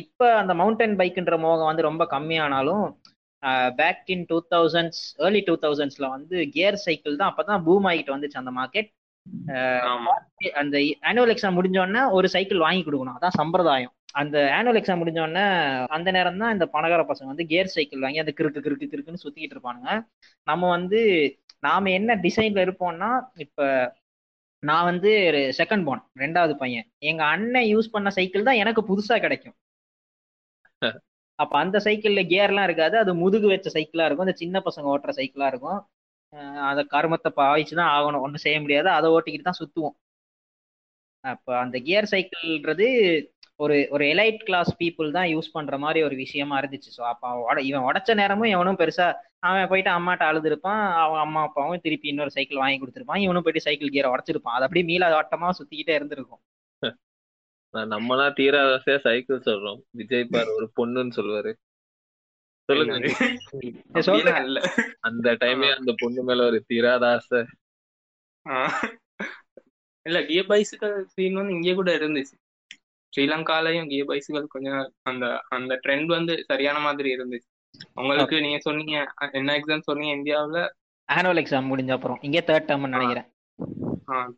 இப்ப 0.00 0.28
அந்த 0.40 0.52
மவுண்டன் 0.60 0.98
பைக்குன்ற 1.00 1.36
மோகம் 1.44 1.70
வந்து 1.70 1.88
ரொம்ப 1.88 2.02
கம்மியானாலும் 2.12 2.84
back 3.80 4.10
in 4.14 4.24
two 4.30 4.38
thousands 4.54 5.02
early 5.26 5.40
two 5.48 5.54
தௌசண்ட்ஸ்ல 5.64 6.08
வந்து 6.16 6.36
கியர் 6.54 6.78
சைக்கிள் 6.86 7.18
தான் 7.20 7.30
அப்பதான் 7.32 7.64
பூம் 7.68 7.88
ஆகிட்டு 7.90 8.14
வந்துச்சு 8.14 8.40
அந்த 8.42 8.52
மார்க்கெட் 8.58 8.90
அந்த 10.60 10.76
ஆனுவல் 11.08 11.32
எக்ஸாம் 11.34 11.56
முடிஞ்சோடனே 11.58 12.02
ஒரு 12.16 12.26
சைக்கிள் 12.34 12.64
வாங்கி 12.66 12.82
கொடுக்கணும். 12.84 13.16
அதான் 13.18 13.38
சம்பிரதாயம். 13.40 13.92
அந்த 14.20 14.36
ஆனுவல் 14.58 14.78
எக்ஸாம் 14.80 15.00
முடிஞ்சோடனே 15.02 15.44
அந்த 15.96 16.08
நேரம் 16.16 16.40
தான் 16.42 16.54
இந்த 16.56 16.66
பணக்கார 16.74 17.02
பசங்க 17.10 17.32
வந்து 17.32 17.46
கியர் 17.50 17.74
சைக்கிள் 17.74 18.04
வாங்கி 18.04 18.22
அந்த 18.22 18.32
கிறுக்கு 18.38 18.64
கிறுக்கு 18.66 18.90
கிறுக்குன்னு 18.92 19.22
சுத்திக்கிட்டு 19.24 19.56
இருப்பானுங்க. 19.56 19.90
நம்ம 20.46 20.62
வந்து 20.76 21.00
நாம 21.62 21.90
என்ன 21.98 22.10
டிசைன்ல 22.26 22.60
இருப்போம்னா 22.66 23.10
இப்ப 23.44 23.60
நான் 24.62 24.88
வந்து 24.90 25.10
செகண்ட் 25.58 25.84
போன் 25.88 26.02
ரெண்டாவது 26.22 26.54
பையன். 26.62 26.86
எங்க 27.10 27.22
அண்ணன் 27.34 27.68
யூஸ் 27.72 27.92
பண்ண 27.94 28.08
சைக்கிள் 28.18 28.48
தான் 28.48 28.60
எனக்கு 28.62 28.82
புதுசா 28.90 29.16
கிடைக்கும். 29.24 29.56
அப்ப 31.38 31.54
அந்த 31.62 31.76
சைக்கிள்ல 31.86 32.22
கியர்லாம் 32.32 32.66
இருக்காது. 32.68 32.96
அது 33.02 33.12
முதுகு 33.22 33.48
வச்ச 33.52 33.68
சைக்கிளா 33.76 34.06
இருக்கும். 34.06 34.26
அந்த 34.28 34.36
சின்ன 34.42 34.56
பசங்க 34.68 34.92
ஓட்டுற 34.94 35.12
சைக்கிளா 35.20 35.48
இருக்கும். 35.52 35.80
அதை 36.70 36.82
கருமத்தை 36.94 37.30
பாய்ச்சி 37.40 37.74
தான் 37.80 37.92
ஆகணும். 37.96 38.24
ஒன்றும் 38.26 38.44
செய்ய 38.46 38.58
முடியாது. 38.64 38.88
அதை 38.98 39.08
ஓட்டிக்கிட்டு 39.16 39.48
தான் 39.50 39.60
சுத்துவோம். 39.62 39.96
அப்போ 41.24 41.52
அந்த 41.64 41.76
கியர் 41.86 42.10
சைக்கிள்ன்றது 42.12 42.86
ஒரு 43.64 43.76
ஒரு 43.94 44.04
எலைட் 44.12 44.40
கிளாஸ் 44.48 44.70
பீப்புள் 44.80 45.08
தான் 45.16 45.28
யூஸ் 45.32 45.54
பண்ற 45.56 45.74
மாதிரி 45.84 46.00
ஒரு 46.06 46.16
விஷயமா 46.22 46.54
இருந்துச்சு. 46.60 46.90
ஸோ 46.96 47.02
அப்போ 47.10 47.28
இவன் 47.68 47.86
உடச்ச 47.88 48.14
நேரமும் 48.20 48.52
எவனும் 48.54 48.78
பெருசா 48.80 49.06
அவன் 49.48 49.68
போயிட்டு 49.70 49.90
அம்மாட்ட 49.96 50.24
அழுதுருப்பான் 50.30 50.82
அவன் 51.02 51.22
அம்மா 51.24 51.40
அப்பாவும் 51.46 51.82
திருப்பி 51.84 52.10
இன்னொரு 52.12 52.34
சைக்கிள் 52.36 52.62
வாங்கி 52.62 52.78
கொடுத்துருப்பான் 52.80 53.24
இவனும் 53.24 53.44
போயிட்டு 53.44 53.66
சைக்கிள் 53.66 53.92
கியரை 53.94 54.10
உடச்சிருப்பான். 54.14 54.56
அது 54.56 54.66
அப்படியே 54.66 54.86
மீள 54.90 55.10
ஆட்டமா 55.20 55.50
சுத்திக்கிட்டே 55.58 55.96
இருந்திருக்கும். 55.98 56.42
நம்மலாம் 57.94 58.36
தீராதாசையா 58.38 58.98
சைக்கிள் 59.06 59.46
சொல்றோம். 59.48 59.80
விஜய் 59.98 60.30
பார் 60.34 60.54
ஒரு 60.56 60.66
பொண்ணுன்னு 60.78 61.16
சொல்லுவாரு. 61.18 61.52
சொல்லுங்க. 62.68 62.94
அந்த 65.08 65.28
டைமே 65.42 65.68
அந்த 65.78 65.92
பொண்ணு 66.02 66.22
மேல 66.28 66.44
ஒரு 66.50 66.58
தீராத 66.70 67.06
ஆசை 67.14 67.40
இல்ல 70.06 70.18
கியர் 70.28 70.50
பைசிக்கல் 70.50 70.96
சீன் 71.14 71.38
வந்து 71.40 71.56
இங்கே 71.56 71.72
கூட 71.80 71.90
இருந்துச்சு. 71.98 72.34
ஸ்ரீலங்காலையும் 73.12 73.88
கியர் 73.88 74.08
பைசிக்கல் 74.08 74.52
கொஞ்சம் 74.54 74.82
அந்த 75.02 75.24
அந்த 75.48 75.72
ட்ரெண்ட் 75.84 76.10
வந்து 76.16 76.34
சரியான 76.50 76.78
மாதிரி 76.80 77.08
இருந்துச்சு. 77.16 77.48
உங்களுக்கு 77.94 78.36
நீங்க 78.40 78.58
சொன்னீங்க 78.58 78.96
என்ன 79.32 79.56
எக்ஸாம் 79.58 79.88
சொன்னீங்க 79.88 80.14
இந்தியாவுல? 80.18 80.60
ஆனுவல் 81.08 81.40
எக்ஸாம் 81.42 81.70
முடிஞ்ச 81.70 81.90
அப்புறம். 81.90 82.18
இங்கே 82.22 82.42
தேர்ட் 82.46 82.68
டேர்ம்னு 82.68 82.94
நினைக்கிறேன். 82.94 83.28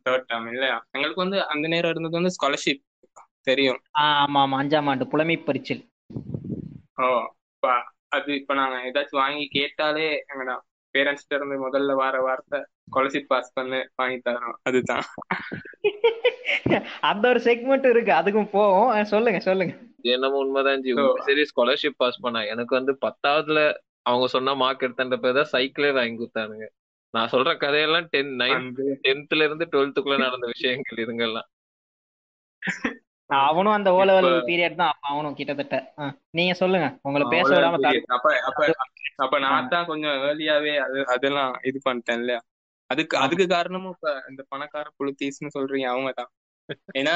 தேர்ட் 0.06 0.26
டேர்ம் 0.30 0.48
இல்லையா? 0.52 0.76
எங்களுக்கு 0.90 1.24
வந்து 1.24 1.38
அந்த 1.46 1.66
நேரம் 1.68 1.90
இருந்தது 1.90 2.18
வந்து 2.20 2.34
ஸ்காலர்ஷிப் 2.36 2.82
தெரியும். 3.48 3.80
ஆமா 4.00 4.40
ஆமா. 4.44 4.56
அஞ்சாம் 4.62 4.88
ஆண்டு 4.92 5.10
புலமை 5.12 5.36
பரிச்சில். 5.46 5.82
ஓ 7.02 7.06
அது 8.16 8.30
இப்ப 8.34 8.54
நாங்க 8.54 8.76
ஏதாச்சும் 8.88 9.22
வாங்கி 9.22 9.44
கேட்டாலே 9.56 10.08
எங்கடா 10.30 10.56
பேரண்ட்ஸ்ல 10.98 11.36
இருந்து 11.36 11.56
முதல்ல 11.64 11.94
வர 11.94 12.20
வார்த்தை 12.20 12.60
ஸ்காலர்ஷிப் 12.92 13.28
பாஸ் 13.28 13.52
பண்ணு 13.52 13.90
வாங்கி 13.94 14.18
தரோம் 14.30 14.56
அதுதான். 14.62 15.06
அந்த 17.00 17.28
ஒரு 17.28 17.40
செக்மெண்ட் 17.40 17.86
இருக்கு. 17.88 18.12
அதுக்கும் 18.12 18.50
போவோம். 18.50 19.04
சொல்லுங்க 19.04 19.40
சொல்லுங்க. 19.40 19.74
என்னமோ 20.02 20.36
உண்மைதான் 20.36 20.82
ஜி. 20.82 20.92
சரி 21.20 21.42
ஸ்காலர்ஷிப் 21.50 22.00
பாஸ் 22.02 22.20
பண்ணா 22.20 22.42
எனக்கு 22.42 22.74
வந்து 22.74 22.98
பத்தாவதுல 23.06 23.60
அவங்க 24.02 24.26
சொன்ன 24.26 24.54
மார்க் 24.54 24.82
எடுத்தன்ற 24.82 25.16
பேர் 25.16 25.34
தான் 25.34 25.52
சைக்கிளே 25.52 25.92
வாங்கி 25.92 26.16
கொடுத்தானுங்க. 26.22 26.66
நான் 27.14 27.32
சொல்ற 27.32 27.56
கதையெல்லாம் 27.56 28.06
டென் 28.10 28.32
நைன்த் 28.38 28.80
டென்த்ல 29.08 29.44
இருந்து 29.44 29.68
டுவெல்த்துக்குள்ள 29.72 30.18
நடந்த 30.18 30.46
விஷயங்கள் 30.46 31.00
இதுங்கெல்லாம். 31.04 31.48
அவனும் 33.48 33.76
அந்த 33.76 33.90
ஓ 33.96 34.00
லெவல் 34.08 34.30
பீரியட் 34.48 34.80
தான். 34.82 34.94
அவனும் 35.10 35.36
கிட்டத்தட்ட. 35.38 35.76
நீங்க 36.38 36.54
சொல்லுங்க. 36.60 36.86
உங்களை 37.06 37.24
பேச 37.34 37.48
விடாம 37.54 37.78
அப்ப 38.16 38.28
அப்ப 38.48 38.60
அப்ப 39.24 39.38
நான் 39.44 39.70
தான் 39.74 39.88
கொஞ்சம் 39.90 40.16
ஏர்லியாவே 40.28 40.72
அது 40.84 40.98
அதெல்லாம் 41.14 41.52
இது 41.70 41.78
பண்ணிட்டேன் 41.88 42.20
இல்லையா? 42.22 42.40
அதுக்கு 42.90 43.14
அதுக்கு 43.24 43.44
காரணமும் 43.56 43.94
இப்ப 43.96 44.10
இந்த 44.30 44.42
பணக்கார 44.52 44.86
புளுத்தீஸ்னு 44.98 45.54
சொல்றீங்க 45.56 45.88
அவங்க 45.94 46.10
தான். 46.20 46.30
ஏன்னா 47.00 47.14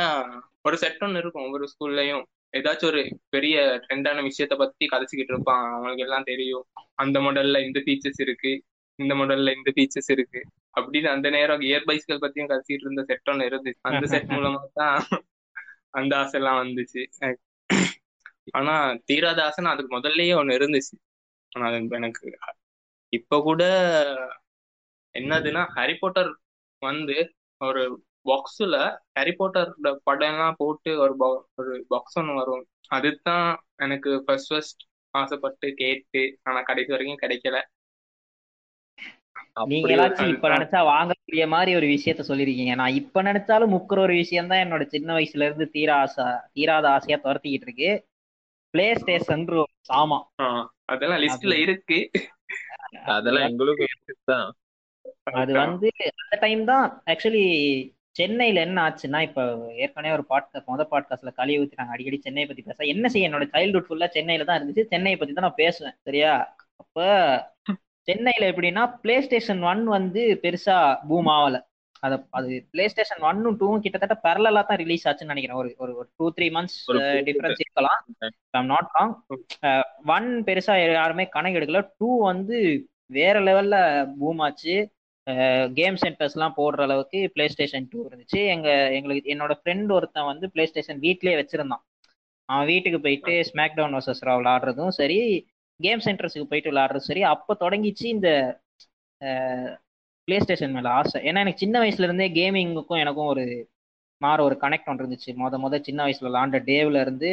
ஒரு 0.68 0.76
செட் 0.82 1.04
ஒன்று 1.06 1.20
இருக்கும். 1.22 1.46
ஒவ்வொரு 1.48 1.66
ஸ்கூல்லயும் 1.72 2.24
ஏதாச்சும் 2.54 2.90
ஒரு 2.90 3.00
பெரிய 3.34 3.56
ட்ரெண்டான 3.84 4.22
விஷயத்த 4.28 4.54
பத்தி 4.62 4.84
கதைச்சிக்கிட்டு 4.92 5.32
இருப்பான். 5.34 5.64
அவங்களுக்கு 5.72 6.04
எல்லாம் 6.06 6.28
தெரியும். 6.30 6.64
அந்த 7.02 7.16
மாடல்ல 7.20 7.60
இந்த 7.68 7.78
ஃபீச்சர்ஸ் 7.84 8.20
இருக்கு. 8.26 8.52
இந்த 8.98 9.14
மாடல்ல 9.14 9.52
இந்த 9.58 9.70
ஃபீச்சர்ஸ் 9.76 10.10
இருக்கு. 10.16 10.40
அப்படின்னு 10.76 11.08
அந்த 11.14 11.28
நேரம் 11.36 11.62
கியர் 11.64 11.88
பைஸ்கள் 11.88 12.22
பத்தியும் 12.24 12.50
கதைச்சிட்டு 12.52 12.86
இருந்த 12.86 13.04
செட் 13.10 13.30
ஒன்று 13.32 13.48
இருந்துச்சு. 13.50 13.82
அந்த 13.90 14.06
செட் 14.14 14.32
மூலமா 14.36 14.62
தான் 14.80 15.00
அந்த 15.94 16.12
ஆசை 16.16 16.40
எல்லாம் 16.40 16.60
வந்துச்சு. 16.62 17.02
ஆனா 18.52 18.74
தீராத 19.04 19.38
ஆசைன்னு 19.44 19.72
அதுக்கு 19.72 19.96
முதல்லயே 19.96 20.34
ஒண்ணு 20.38 20.58
இருந்துச்சு. 20.58 20.94
ஆனா 21.52 21.66
அது 21.68 21.96
எனக்கு 21.98 22.26
இப்ப 23.12 23.40
கூட 23.42 23.62
என்னதுன்னா 25.14 25.62
ஹாரி 25.74 25.94
போட்டர் 25.94 26.30
வந்து 26.82 27.16
ஒரு 27.60 27.82
பாக்ஸ்ல 28.26 28.76
ஹாரி 29.14 29.32
போட்டர் 29.32 29.70
படம் 30.04 30.32
எல்லாம் 30.32 30.58
போட்டு 30.58 30.90
ஒரு 30.98 31.14
ஒரு 31.56 31.72
பாக்ஸ் 31.88 32.18
ஒன்று 32.18 32.34
வரும். 32.34 32.64
அதுதான் 32.88 33.46
எனக்கு 33.76 34.10
ஃபர்ஸ்ட் 34.26 34.50
ஃபர்ஸ்ட் 34.50 34.82
ஆசைப்பட்டு 35.14 35.68
கேட்டு 35.74 36.22
ஆனா 36.42 36.60
கடைசி 36.62 36.90
வரைக்கும் 36.92 37.22
கிடைக்கல. 37.22 37.58
நீங்க 39.56 39.90
ஏதாச்சும் 39.94 40.32
இப்ப 40.34 40.48
நினைச்சா 40.48 40.80
வாங்கக்கூடிய 40.90 41.44
மாதிரி 41.54 41.70
ஒரு 41.78 41.86
விஷயத்த 41.86 42.22
சொல்லிருக்கீங்க. 42.28 42.74
நான் 42.74 42.98
இப்ப 43.00 43.22
நினைச்சாலும் 43.22 43.74
முக்கிற 43.76 44.00
ஒரு 44.00 44.14
விஷயம் 44.14 44.50
தான் 44.50 44.62
என்னோட 44.64 44.84
சின்ன 44.94 45.08
வயசுல 45.18 45.46
இருந்து 45.48 45.66
தீர 45.70 45.90
ஆசை 46.02 46.26
தீராத 46.52 46.86
ஆசையா 46.96 47.18
துரத்திக்கிட்டு 47.24 47.68
இருக்கு. 47.68 47.90
பிளே 48.74 48.86
ஸ்டேஷன் 49.00 49.46
சாமா. 49.90 50.18
அதெல்லாம் 50.92 51.22
லிஸ்ட்ல 51.24 51.56
இருக்கு. 51.64 51.98
அதெல்லாம் 53.16 53.48
எங்களுக்கும் 53.50 54.54
அது 55.40 55.52
வந்து 55.54 55.88
அந்த 56.22 56.36
டைம் 56.42 56.62
தான் 56.70 56.84
ஆக்சுவலி 57.12 57.44
சென்னையில 58.18 58.62
என்ன 58.66 58.78
ஆச்சுன்னா 58.86 59.20
இப்ப 59.28 59.40
ஏற்கனவே 59.84 60.14
ஒரு 60.16 60.24
பாட்காஸ்ட் 60.30 60.70
மொதல் 60.72 60.90
பாட்காஸ்ட்ல 60.92 61.32
கழிவு 61.38 61.62
ஊத்தி 61.62 61.80
நாங்க 61.80 61.94
அடிக்கடி 61.94 62.18
சென்னையை 62.18 62.46
பத்தி 62.48 62.62
பேச 62.68 62.86
என்ன 62.94 63.08
செய்ய 63.14 63.28
என்னோட 63.28 63.46
சைல்ட்ஹுட் 63.54 63.88
ஃபுல்லா 63.88 64.08
சென்னையில 64.16 64.46
தான் 64.48 64.58
இருந்துச்சு. 64.58 64.84
சென்னையை 64.92 65.16
பத்தி 65.18 65.34
தான் 65.34 65.46
நான் 65.48 65.60
பேசுவேன் 65.62 65.96
சரியா? 66.08 66.32
அப்ப 66.82 66.98
சென்னையில 68.08 68.50
எப்படின்னா 68.52 68.82
பிளே 69.04 69.14
ஸ்டேஷன் 69.26 69.62
ஒன் 69.70 69.82
வந்து 69.96 70.22
பெருசா 70.42 70.76
பூம் 71.08 71.30
ஆகல. 71.36 71.58
அது 72.06 72.16
அது 72.38 72.48
பிளே 72.72 72.84
ஸ்டேஷன் 72.92 73.22
ஒன்னும் 73.28 73.56
டூவும் 73.60 73.82
கிட்டத்தட்ட 73.84 74.16
பேரலா 74.24 74.62
தான் 74.68 74.80
ரிலீஸ் 74.82 75.06
ஆச்சுன்னு 75.08 75.32
நினைக்கிறேன். 75.32 75.60
ஒரு 75.60 75.70
ஒரு 75.82 76.08
டூ 76.18 76.26
த்ரீ 76.36 76.46
மந்த்ஸ் 76.56 76.76
டிஃபரன்ஸ் 77.28 77.62
இருக்கலாம். 77.64 78.02
நாட் 78.72 78.90
ராங் 78.96 79.14
ஒன் 80.16 80.28
பெருசா 80.48 80.76
யாருமே 80.82 81.26
கணக்கு 81.36 81.58
எடுக்கல. 81.60 81.82
டூ 82.00 82.10
வந்து 82.30 82.58
வேற 83.18 83.40
லெவல்ல 83.48 83.76
பூம் 84.20 84.42
ஆச்சு. 84.46 84.76
கேம் 85.78 85.96
சென்டர்ஸ்லாம் 86.02 86.56
போடுற 86.58 86.82
அளவுக்கு 86.86 87.18
பிளே 87.34 87.44
ஸ்டேஷன் 87.54 87.88
டூ 87.92 87.98
இருந்துச்சு. 88.08 88.40
எங்க 88.54 88.68
எங்களுக்கு 88.98 89.32
என்னோட 89.34 89.54
ஃப்ரெண்ட் 89.60 89.90
ஒருத்தன் 89.96 90.30
வந்து 90.32 90.46
பிளே 90.54 90.64
ஸ்டேஷன் 90.70 91.02
வீட்லயே 91.06 91.36
வச்சிருந்தான். 91.40 91.82
அவன் 92.48 92.70
வீட்டுக்கு 92.72 92.98
போயிட்டு 93.04 93.32
ஸ்மாக் 93.48 93.76
டவுன் 93.78 93.96
வர்சஸ் 93.96 94.24
ரா 94.28 94.34
விளாடுறதும் 94.40 94.92
சரி 95.00 95.20
கேம் 95.80 96.04
சென்டர்ஸுக்கு 96.04 96.50
போயிட்டு 96.50 96.70
விளாட்றது 96.70 97.08
சரி. 97.08 97.22
அப்போ 97.32 97.52
தொடங்கிச்சு 97.60 98.06
இந்த 98.06 98.28
பிளே 100.28 100.36
ஸ்டேஷன் 100.40 100.72
மேலே 100.72 100.90
ஆசை. 100.90 101.18
ஏன்னா 101.28 101.42
எனக்கு 101.44 101.62
சின்ன 101.64 101.76
வயசுல 101.82 102.06
இருந்தே 102.08 102.28
கேமிங்குக்கும் 102.38 103.02
எனக்கும் 103.02 103.30
ஒரு 103.32 103.44
மாற 104.20 104.38
ஒரு 104.42 104.56
கனெக்ட் 104.60 104.88
ஒன்று 104.90 105.02
இருந்துச்சு. 105.04 105.30
மொத 105.34 105.58
மொத 105.58 105.80
சின்ன 105.80 106.00
வயசுல 106.06 106.28
விளாண்ட 106.28 106.58
டேவ்ல 106.68 107.00
இருந்து 107.00 107.30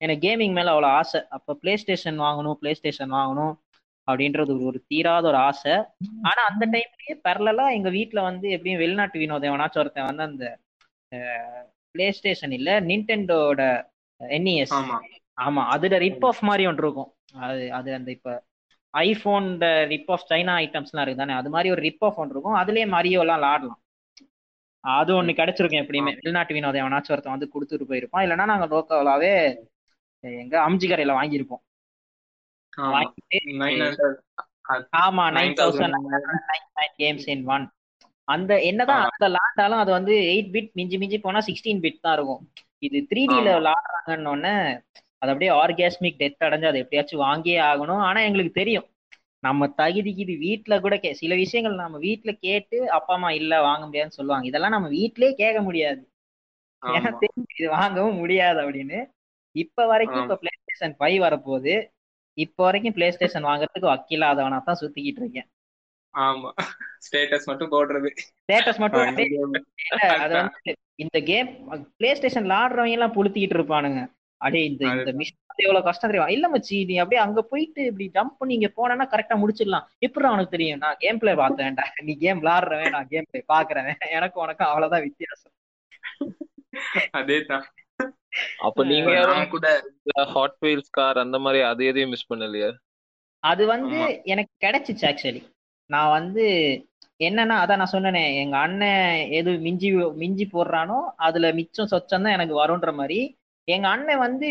எனக்கு 0.00 0.22
கேமிங் 0.26 0.52
மேல 0.52 0.72
அவ்வளோ 0.74 0.88
ஆசை. 1.00 1.20
அப்போ 1.28 1.52
பிளே 1.54 1.74
ஸ்டேஷன் 1.76 2.18
வாங்கணும் 2.18 2.56
பிளே 2.60 2.72
ஸ்டேஷன் 2.74 3.12
வாங்கணும் 3.12 3.54
அப்படின்றது 4.08 4.52
ஒரு 4.54 4.64
ஒரு 4.64 4.78
தீராத 4.88 5.24
ஒரு 5.26 5.38
ஆசை. 5.48 5.74
ஆனா 6.22 6.40
அந்த 6.50 6.64
டைம்லயே 6.66 7.14
பரலா 7.24 7.66
எங்க 7.78 7.90
வீட்டுல 7.90 8.22
வந்து 8.22 8.46
எப்படியும் 8.50 8.82
வெளிநாட்டு 8.82 9.22
வினோதம் 9.22 9.50
எவனாச்சும் 9.50 9.82
ஒருத்தன் 9.82 10.10
வந்து 10.10 10.24
அந்த 10.24 10.46
பிளே 11.94 12.06
ஸ்டேஷன் 12.12 12.50
இல்ல 12.50 12.70
நின்டெண்டோட 12.80 13.62
என்இஎஸ் 14.20 14.74
ஆமா 15.38 15.62
அதோட 15.74 15.96
ரிப் 15.98 16.26
ஆஃப் 16.26 16.42
மாதிரி 16.42 16.64
ஒன்று 16.66 16.84
இருக்கும். 16.84 17.10
அது 17.44 17.72
அது 17.72 17.90
அந்த 17.94 18.10
இப்ப 18.10 18.34
ஐபோன் 18.94 19.46
ரிப் 19.92 20.10
ஆஃப் 20.10 20.26
சைனா 20.30 20.54
ஐட்டம்ஸ்லாம் 20.64 21.04
இருக்கு 21.04 21.22
தானே? 21.22 21.34
அது 21.34 21.50
மாதிரி 21.50 21.70
ஒரு 21.70 21.82
ரிப் 21.82 22.04
ஆஃப் 22.04 22.18
ஒன்று 22.18 22.34
இருக்கும். 22.34 22.58
அதுலயே 22.60 22.86
மரியோ 22.92 23.20
எல்லாம் 23.24 23.40
விளாடலாம். 23.40 23.80
அது 24.84 25.10
ஒண்ணு 25.14 25.32
கிடைச்சிருக்கும் 25.32 25.82
எப்படியுமே. 25.82 26.12
வெளிநாட்டு 26.18 26.54
வினோதம் 26.54 26.82
எவனாச்சும் 26.82 27.14
ஒருத்தன் 27.14 27.36
வந்து 27.36 27.52
கொடுத்துட்டு 27.54 27.86
போயிருப்பான். 27.90 28.24
இல்லைன்னா 28.26 28.46
நாங்க 28.52 28.66
லோக்கலாவே 28.72 29.32
எங்க 30.42 30.56
அம்ஜி 30.66 30.86
கடையில 30.88 31.14
வாங்கியிருப்போம். 31.18 31.62
ஆமா. 34.98 35.24
Nine 35.36 35.56
thousand 35.60 35.96
games 37.00 37.26
in 37.34 37.44
one 37.54 37.64
அந்த 38.28 38.52
என்னதான் 38.62 39.02
அந்த 39.08 39.26
லாண்டாலும் 39.28 39.82
அது 39.82 39.90
வந்து 39.90 40.14
எயிட் 40.30 40.52
பிட் 40.54 40.70
மிஞ்சி 40.72 40.96
மிஞ்சி 40.98 41.18
போனா 41.18 41.40
சிக்ஸ்டீன் 41.48 41.82
பிட் 41.84 42.00
தான் 42.00 42.14
இருக்கும். 42.14 42.42
இது 42.78 42.98
த்ரீ 43.10 43.22
டில 43.32 43.48
விளாடுறாங்கன்னு 43.58 44.54
அது 45.24 45.32
அப்படியே 45.32 45.52
ஆர்காஸ்மிக் 45.60 46.18
டெத் 46.22 46.44
அடைஞ்சு 46.46 46.70
அதை 46.70 46.80
எப்படியாச்சும் 46.82 47.24
வாங்கியே 47.26 47.60
ஆகணும். 47.70 48.02
ஆனா 48.08 48.20
எங்களுக்கு 48.20 48.52
தெரியும். 48.52 48.86
நம்ம 49.42 49.66
தகுதிக்கு 49.78 50.22
இது 50.26 50.34
வீட்டுல 50.44 50.74
கூட 50.80 50.94
கே 50.98 51.10
சில 51.14 51.34
விஷயங்கள் 51.34 51.80
நம்ம 51.80 51.98
வீட்டுல 51.98 52.32
கேட்டு 52.46 52.76
அப்பா 52.90 53.14
அம்மா 53.14 53.30
இல்ல 53.40 53.54
வாங்க 53.60 53.84
முடியாதுன்னு 53.86 54.18
சொல்லுவாங்க. 54.18 54.46
இதெல்லாம் 54.46 54.74
நம்ம 54.76 54.88
வீட்லயே 54.90 55.32
கேட்க 55.42 55.60
முடியாது. 55.62 56.02
ஏன்னா 56.82 57.10
தெரியும். 57.22 57.48
இது 57.58 57.68
வாங்கவும் 57.70 58.20
முடியாது 58.22 58.58
அப்படின்னு. 58.62 59.00
இப்ப 59.56 59.86
வரைக்கும் 59.86 60.22
இப்ப 60.22 60.36
பிளே 60.36 60.52
ஸ்டேஷன் 60.60 60.96
ஃபைவ் 60.98 61.18
வரப்போகுது. 61.24 61.74
இப்போ 62.38 62.62
வரைக்கும் 62.64 62.96
பிளே 62.96 63.08
ஸ்டேஷன் 63.10 63.48
வாங்குறதுக்கு 63.50 63.92
வக்கீலாதவனா 63.92 64.58
தான் 64.62 64.80
சுத்திக்கிட்டு 64.80 65.22
இருக்கேன். 65.22 65.48
ஆமா. 66.14 66.50
ஸ்டேட்டஸ் 67.06 67.46
மட்டும் 67.46 67.72
போடுறது. 67.72 68.08
ஸ்டேட்டஸ் 68.40 68.80
மட்டும் 68.82 69.02
அது 70.16 70.34
வந்து 70.34 70.72
இந்த 71.04 71.18
கேம் 71.30 71.48
பிளே 71.98 72.10
ஸ்டேஷன்ல 72.14 72.56
ஆடுறவங்க 72.62 72.96
எல்லாம் 72.98 73.16
புளுத்திக்கிட்டு 73.16 73.56
இருப்பானுங்க. 73.58 74.02
அடே 74.40 74.60
இந்த 74.64 74.84
இந்த 74.94 75.12
மிஷன் 75.12 75.40
எவ்வளவு 75.64 75.86
கஷ்டம் 75.86 76.10
தெரியும்? 76.10 76.32
இல்ல 76.36 76.46
மச்சி 76.48 76.76
நீ 76.88 76.94
அப்படியே 76.96 77.20
அங்க 77.22 77.40
போயிட்டு 77.42 77.80
இப்படி 77.84 78.06
ஜம்ப் 78.14 78.38
பண்ணி 78.38 78.54
இங்க 78.54 78.70
போனா 78.78 79.06
கரெக்டா 79.12 79.36
முடிச்சிடலாம். 79.42 79.86
எப்படி 79.98 80.26
அவனுக்கு 80.30 80.54
தெரியும்? 80.56 80.80
நான் 80.84 81.00
கேம் 81.00 81.20
பிளே 81.22 81.34
பார்த்தேன்டா. 81.34 81.84
நீ 82.02 82.14
கேம் 82.16 82.40
விளாடுறவன் 82.42 82.94
நான் 82.96 83.08
கேம் 83.08 83.28
பிளே 83.30 83.42
பாக்குறவன் 83.54 84.00
எனக்கு 84.10 84.38
உனக்கும் 84.40 84.70
அவ்வளவுதான் 84.70 85.02
வித்தியாசம். 85.02 85.54
அதேதான். 87.12 87.64
அப்ப 88.66 88.84
நீங்க 88.84 89.10
யாரும் 89.12 89.52
கூட 89.52 89.66
ஹாட் 90.32 90.58
வீல்ஸ் 90.62 90.90
கார் 90.90 91.18
அந்த 91.18 91.38
மாதிரி 91.38 91.60
அது 91.62 91.82
எதையும் 91.86 92.12
மிஸ் 92.14 92.30
பண்ணலையா? 92.32 92.70
அது 93.42 93.62
வந்து 93.66 93.98
எனக்கு 94.24 94.52
கிடைச்சிச்சு 94.66 95.06
ஆக்சுவலி 95.10 95.42
நான் 95.90 96.10
வந்து 96.10 96.44
என்னன்னா 97.20 97.56
அதான் 97.62 97.80
நான் 97.80 97.94
சொன்னேனே 97.94 98.22
எங்க 98.42 98.56
அண்ணன் 98.58 99.30
எது 99.30 99.50
மிஞ்சி 99.58 99.88
மிஞ்சி 100.22 100.46
போடுறானோ 100.52 100.98
அதுல 101.26 101.52
மிச்சம் 101.52 101.90
சொச்சம் 101.92 102.24
தான் 102.26 102.36
எனக்கு 102.38 102.54
வரும்ன்ற 102.62 102.92
மாதிரி. 102.92 103.18
எங்க 103.68 103.86
அண்ணன் 103.88 104.22
வந்து 104.24 104.48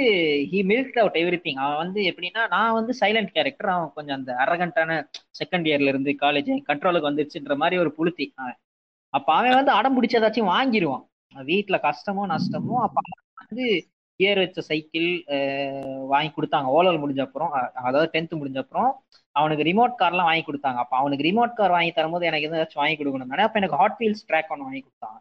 he 0.51 0.59
milk 0.69 0.95
out 1.01 1.17
every 1.21 1.37
thing 1.43 1.59
அவன் 1.63 1.81
வந்து 1.81 1.99
எப்படின்னா 2.09 2.43
நான் 2.53 2.75
வந்து 2.77 2.93
சைலண்ட் 3.01 3.31
கேரக்டர் 3.35 3.69
அவன் 3.73 3.91
கொஞ்சம் 3.97 4.17
அந்த 4.19 4.31
அரகண்டான 4.43 4.91
செகண்ட் 5.39 5.67
இயர்ல 5.69 5.91
இருந்து 5.93 6.11
காலேஜ் 6.23 6.49
கண்ட்ரோலுக்கு 6.69 7.09
வந்துருச்சுன்ற 7.09 7.55
மாதிரி 7.63 7.77
ஒரு 7.83 7.91
புளுத்தி 7.97 8.25
அவன். 8.41 8.57
அப்ப 9.13 9.29
அவன் 9.39 9.57
வந்து 9.59 9.73
அடம் 9.79 9.95
பிடிச்ச 9.97 10.15
ஏதாச்சும் 10.21 10.51
வாங்கிடுவான் 10.55 11.03
வீட்டுல 11.51 11.77
கஷ்டமோ 11.87 12.23
நஷ்டமோ 12.33 12.77
அப்ப 12.87 12.97
வந்து 13.41 13.65
கியர் 14.19 14.41
வச்ச 14.43 14.61
சைக்கிள் 14.69 15.07
வாங்கி 16.13 16.31
கொடுத்தாங்க. 16.33 16.67
ஓலல் 16.77 17.01
முடிஞ்ச 17.03 17.21
அப்புறம் 17.27 17.51
அதாவது 17.87 18.09
டென்த் 18.15 18.39
முடிஞ்ச 18.41 18.57
அப்புறம் 18.63 18.89
அவனுக்கு 19.35 19.67
ரிமோட் 19.69 19.99
கார்லாம் 20.01 20.29
வாங்கி 20.29 20.45
கொடுத்தாங்க. 20.49 20.79
அப்ப 20.83 20.93
அவனுக்கு 21.01 21.27
ரிமோட் 21.29 21.57
கார் 21.59 21.75
வாங்கி 21.77 21.91
தரும்போது 21.99 22.27
எனக்கு 22.31 22.49
எதாச்சும் 22.49 22.81
வாங்கி 22.83 22.97
கொடுக்கணும் 22.99 23.45
அப்ப 23.47 23.61
எனக்கு 23.61 23.79
ஹாட் 23.81 23.99
வீல்ஸ் 24.01 24.27
ட்ராக் 24.31 24.51
ஒன்று 24.55 24.67
வாங்கி 24.69 24.83
கொடுத்தாங்க. 24.87 25.19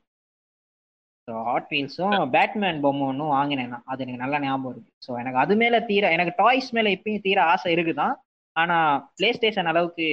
ஸோ 1.28 1.32
ஹாட் 1.48 1.68
வீல்ஸும் 1.72 2.14
பேட்மேன் 2.34 2.80
பொம்மை 2.84 3.04
ஒன்றும் 3.10 3.34
வாங்கினேன் 3.36 3.72
நான். 3.74 3.86
அது 3.92 4.02
எனக்கு 4.04 4.22
நல்லா 4.24 4.38
ஞாபகம் 4.44 4.72
இருக்கு. 4.72 4.90
ஸோ 5.06 5.10
எனக்கு 5.22 5.38
அது 5.42 5.54
மேல 5.62 5.76
தீர 5.90 6.10
எனக்கு 6.16 6.32
டாய்ஸ் 6.42 6.70
மேல 6.76 6.90
இப்பயும் 6.96 7.24
தீர 7.26 7.38
ஆசை 7.52 7.70
இருக்குதான். 7.76 8.14
ஆனா 8.56 8.76
பிளே 9.18 9.28
ஸ்டேஷன் 9.36 9.70
அளவுக்கு 9.72 10.06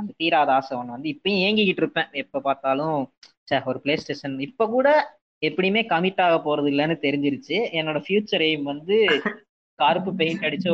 அந்த 0.00 0.10
தீராத 0.20 0.50
ஆசை 0.58 0.72
ஒன்று 0.80 0.96
வந்து 0.96 1.08
இப்பயும் 1.14 1.42
ஏங்கிக்கிட்டு 1.46 1.82
இருப்பேன். 1.84 2.10
எப்ப 2.22 2.42
பார்த்தாலும் 2.48 2.98
ச்சே 3.48 3.58
ஒரு 3.70 3.78
பிளே 3.84 3.94
ஸ்டேஷன் 4.02 4.36
இப்ப 4.48 4.68
கூட 4.74 4.88
எப்படியுமே 5.42 5.82
கமிட் 5.92 6.22
ஆக 6.26 6.36
போறது 6.46 6.68
இல்லைன்னு 6.72 6.96
தெரிஞ்சிருச்சு. 7.06 7.56
என்னோட 7.78 7.98
ஃபியூச்சர் 8.06 8.44
எய்ம் 8.48 8.64
வந்து 8.72 8.96
கருப்பு 9.78 10.12
பெயிண்ட் 10.20 10.46
அடிச்சு 10.48 10.70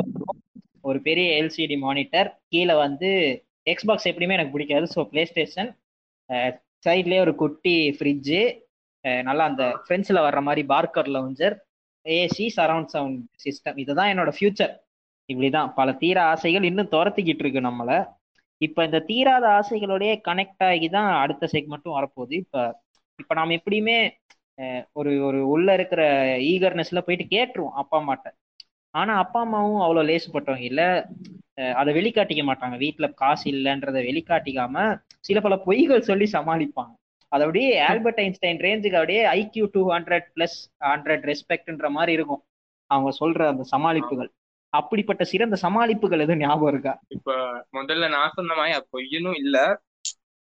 ஒரு 0.91 0.99
பெரிய 1.09 1.27
எல்சிடி 1.41 1.77
மானிட்டர் 1.87 2.29
கீழே 2.53 2.75
வந்து 2.85 3.11
எக்ஸ்பாக்ஸ் 3.73 4.09
எப்படியுமே 4.11 4.37
எனக்கு 4.39 4.55
பிடிக்காது. 4.57 4.87
ஸோ 4.95 5.03
பிளே 5.13 5.25
ஸ்டேஷன் 5.31 5.71
சைட்லேயே 6.87 7.25
ஒரு 7.27 7.35
குட்டி 7.43 7.77
ஃப்ரிட்ஜு 7.97 8.41
நல்லா 9.29 9.45
அந்த 9.51 9.65
ஃப்ரெண்ட்ஸில் 9.85 10.25
வர்ற 10.27 10.41
மாதிரி 10.49 10.63
barcalounger 11.17 11.55
AC 12.07 12.47
surround 12.57 12.93
sound 12.95 13.21
system 13.45 13.79
இதுதான் 13.83 14.11
என்னோட 14.13 14.31
ஃபியூச்சர் 14.37 14.73
இப்படிதான். 15.29 15.69
பல 15.79 15.89
தீர 16.03 16.19
ஆசைகள் 16.33 16.69
இன்னும் 16.71 16.93
துரத்திக்கிட்டு 16.95 17.43
இருக்கு 17.45 17.61
நம்மளை. 17.69 17.99
இப்போ 18.61 18.81
இந்த 18.89 18.99
தீராத 19.11 19.45
ஆசைகளோடய 19.59 20.13
கனெக்ட் 20.29 20.65
ஆகி 20.71 20.89
தான் 20.97 21.11
அடுத்த 21.23 21.49
செக்மெண்ட்டும் 21.55 21.97
வரப்போகுது. 21.99 22.35
இப்போ 22.45 22.61
இப்போ 23.19 23.35
நாம் 23.39 23.57
எப்படியுமே 23.59 23.99
ஒரு 24.93 25.13
ஒரு 25.29 25.39
உள்ள 25.55 25.69
இருக்கிற 25.79 26.03
ஈகர்னஸ்ல 26.53 27.01
போயிட்டு 27.07 27.27
கேட்டுருவோம் 27.37 27.79
அப்பா 27.83 27.97
அம்மாட்ட. 28.01 28.29
ஆனா 28.95 29.13
அப்பா 29.23 29.41
அம்மாவும் 29.45 29.83
அவ்வளோ 29.85 30.03
லேசுப்பட்டவங்க 30.11 30.67
இல்ல. 30.71 30.83
அதை 31.81 31.91
வெளிக்காட்டிக்க 31.99 32.43
மாட்டாங்க. 32.51 32.77
வீட்டில் 32.85 33.17
காசு 33.23 33.47
இல்லைன்றதை 33.55 34.01
வெளிக்காட்டிக்காம 34.11 34.77
சில 35.29 35.41
பல 35.47 35.57
பொய்கள் 35.67 36.09
சொல்லி 36.11 36.27
சமாளிப்பாங்க. 36.37 36.95
அது 37.35 37.43
அப்படியே 37.45 37.71
ஆல்பர்ட் 37.91 38.21
ஐன்ஸ்டைன் 38.25 38.61
ரேஞ்சுக்கு 38.67 38.99
அப்படியே 39.01 39.23
IQ 39.39 39.65
two 39.73 39.83
hundred 39.93 40.27
plus 40.35 40.57
hundred 40.91 41.25
ரெஸ்பெக்ட்ன்ற 41.31 41.89
மாதிரி 41.97 42.13
இருக்கும். 42.19 42.43
அவங்க 42.91 43.11
சொல்ற 43.21 43.47
அந்த 43.53 43.65
சமாளிப்புகள். 43.73 44.31
அப்படிப்பட்ட 44.73 45.23
சிறந்த 45.33 45.57
சமாளிப்புகள் 45.63 46.23
எதுவும் 46.25 46.43
ஞாபகம் 46.45 46.73
இருக்கா? 46.73 46.95
இப்ப 47.17 47.33
முதல்ல 47.79 48.09
நான் 48.17 48.35
சொன்ன 48.35 48.55
மாதிரி 48.59 48.75
அது 48.79 48.87
பொய்யனும் 48.95 49.39
இல்ல. 49.43 49.57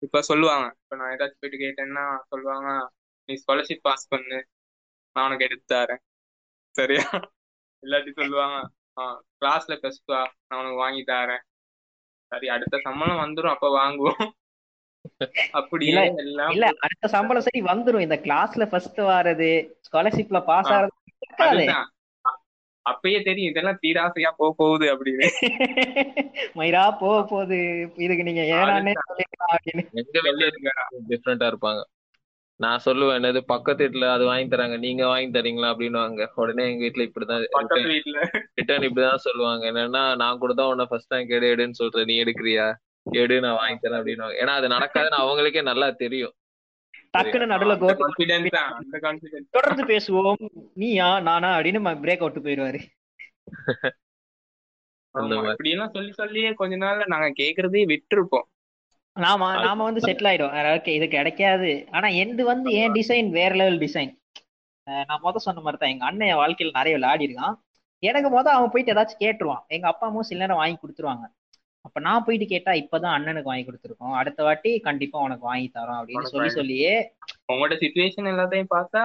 இப்ப 0.05 0.21
சொல்லுவாங்க. 0.29 0.67
இப்ப 0.83 0.95
நான் 0.99 1.11
ஏதாச்சும் 1.15 1.41
போயிட்டு 1.41 1.63
கேட்டேன்னா 1.63 2.05
சொல்லுவாங்க 2.31 2.69
நீ 3.29 3.33
ஸ்காலர்ஷிப் 3.43 3.85
பாஸ் 3.87 4.11
பண்ணு. 4.13 4.37
நான் 5.15 5.27
உனக்கு 5.27 5.47
எடுத்து 5.47 5.67
தரேன். 5.75 6.01
சரியா? 6.75 7.05
இல்லாட்டி 7.83 8.11
சொல்லுவாங்க. 8.19 8.57
கிளாஸ்ல 9.41 9.75
ஃபர்ஸ்ட் 9.81 10.11
நான் 10.47 10.59
உனக்கு 10.61 10.81
வாங்கி 10.83 11.03
தரேன். 11.13 11.43
சரி 12.31 12.47
அடுத்த 12.55 12.79
சம்பளம் 12.87 13.21
வந்துரும். 13.23 13.53
அப்ப 13.55 13.67
வாங்குவோம். 13.81 14.27
அப்படியே 15.51 15.91
இல்ல 15.91 16.01
எல்லாம் 16.23 16.51
இல்ல 16.51 16.65
அடுத்த 16.79 17.07
சம்பளம் 17.07 17.41
சரி 17.41 17.61
வந்துரும். 17.61 17.99
இந்த 17.99 18.15
கிளாஸ்ல 18.23 18.65
ஃபர்ஸ்ட் 18.69 19.01
வர்றது 19.09 19.49
ஸ்காலர்ஷிப்ல 19.87 20.39
பாஸ் 20.43 20.71
ஆறது 20.71 20.93
அப்பயே 22.85 23.19
தெரியும் 23.23 23.51
இதெல்லாம் 23.51 23.79
தீராசையா 23.83 24.31
போக 24.37 24.53
போகுது 24.57 24.85
அப்படின்னு. 24.93 25.27
மயிரா 26.59 26.97
போக 26.99 27.15
போகுது. 27.23 27.57
இதுக்கு 27.95 28.23
நீங்க 28.23 28.41
ஏனானே 28.57 28.93
அப்படின்னு. 29.55 29.83
டிஃப்ரெண்டா 31.09 31.47
இருப்பாங்க. 31.51 31.81
நான் 32.59 32.83
சொல்லுவேன் 32.85 33.17
என்னது 33.19 33.39
பக்கத்து 33.43 33.83
வீட்டுல 33.83 34.09
அது 34.09 34.23
வாங்கி 34.25 34.55
தராங்க 34.55 34.77
நீங்க 34.77 35.03
வாங்கி 35.07 35.39
தரீங்களா 35.39 35.71
அப்படின்னுவாங்க. 35.71 36.27
உடனே 36.35 36.65
எங்க 36.71 36.83
வீட்டுல 36.85 37.07
இப்படிதான் 37.07 37.47
பக்கத்து 37.51 37.89
வீட்டுல 37.89 38.19
ரிட்டர்ன் 38.55 38.87
இப்படிதான் 38.89 39.25
சொல்லுவாங்க. 39.27 39.65
என்னன்னா 39.71 40.15
நான் 40.15 40.37
கூட 40.37 40.53
தான் 40.53 40.67
உன்னை 40.67 40.85
ஃபர்ஸ்ட் 40.85 41.07
டைம் 41.07 41.27
கேடு 41.27 41.53
எடுன்னு 41.55 41.79
சொல்றேன். 41.81 42.05
நீ 42.05 42.23
எடுக்கிறியா? 42.23 42.67
எடு 43.05 43.35
நான் 43.39 43.59
வாங்கி 43.59 43.79
தரேன் 43.79 43.99
அப்படின்னுவாங்க. 43.99 44.37
ஏன்னா 44.41 44.53
அது 44.59 44.67
நடக்காதுன்னு 44.67 45.21
அவங்களுக்கே 45.23 45.61
நல்லா 45.61 45.87
தெரியும். 46.03 46.33
டக்குன்னு 47.13 47.47
கான்பிடன்ஸ் 49.05 49.53
தொடர்ந்து 49.57 49.83
பேசுவோம். 49.83 50.39
நீயா 50.73 51.09
நானா 51.19 51.49
அப்படின்னு 51.57 51.81
பிரேக் 52.05 52.23
அவுட் 52.25 52.45
போயிடுவாரு. 52.45 52.79
எல்லாம் 55.73 55.93
சொல்லி 55.93 56.11
சொல்லியே 56.11 56.49
கொஞ்ச 56.53 56.75
நாள்ல 56.75 57.05
நாங்க 57.13 57.29
கேக்குறதே 57.41 57.83
விட்டுருப்போம். 57.91 58.47
நாம 59.15 59.49
நாம 59.65 59.83
வந்து 59.83 60.01
செட்டில் 60.01 60.29
ஆயிடும் 60.29 60.55
ஓகே 60.71 60.93
இது 60.97 61.05
கிடைக்காது. 61.07 61.69
ஆனா 61.91 62.07
எந்து 62.23 62.43
வந்து 62.45 62.69
என் 62.81 62.95
டிசைன் 62.97 63.29
வேற 63.29 63.51
லெவல் 63.55 63.79
டிசைன் 63.79 64.11
நான் 65.09 65.23
முத 65.23 65.35
சொன்ன 65.35 65.61
மாதிரி 65.61 65.77
தான் 65.81 65.93
எங்க 65.93 66.05
அண்ணன் 66.05 66.29
என் 66.31 66.41
வாழ்க்கையில 66.41 66.77
நிறைய 66.79 66.95
விளையாடி 66.97 67.27
இருக்கான் 67.27 67.55
எனக்கு 68.03 68.29
முத 68.29 68.47
அவன் 68.55 68.71
போயிட்டு 68.73 68.93
ஏதாச்சும் 68.93 69.23
கேட்டுருவான். 69.23 69.63
எங்க 69.67 69.87
அப்பா 69.87 70.05
அம்மாவும் 70.07 70.27
சில 70.29 70.41
நேரம் 70.43 70.59
வாங்கி 70.61 70.77
கொடுத்துருவாங்க. 70.81 71.25
அப்ப 71.85 71.99
நான் 72.05 72.23
போயிட்டு 72.25 72.45
கேட்டா 72.45 72.71
இப்பதான் 72.81 73.15
அண்ணனுக்கு 73.15 73.51
வாங்கி 73.51 73.65
கொடுத்துருக்கோம். 73.65 74.15
அடுத்த 74.19 74.39
வாட்டி 74.47 74.71
கண்டிப்பா 74.87 75.17
உனக்கு 75.25 75.45
வாங்கி 75.49 75.67
தரோம் 75.69 75.99
அப்படின்னு 75.99 76.31
சொல்லி 76.33 76.51
சொல்லியே 76.59 76.93
உங்களோட 77.51 77.75
சுச்சுவேஷன் 77.83 78.31
எல்லாத்தையும் 78.31 78.73
பார்த்தா 78.75 79.03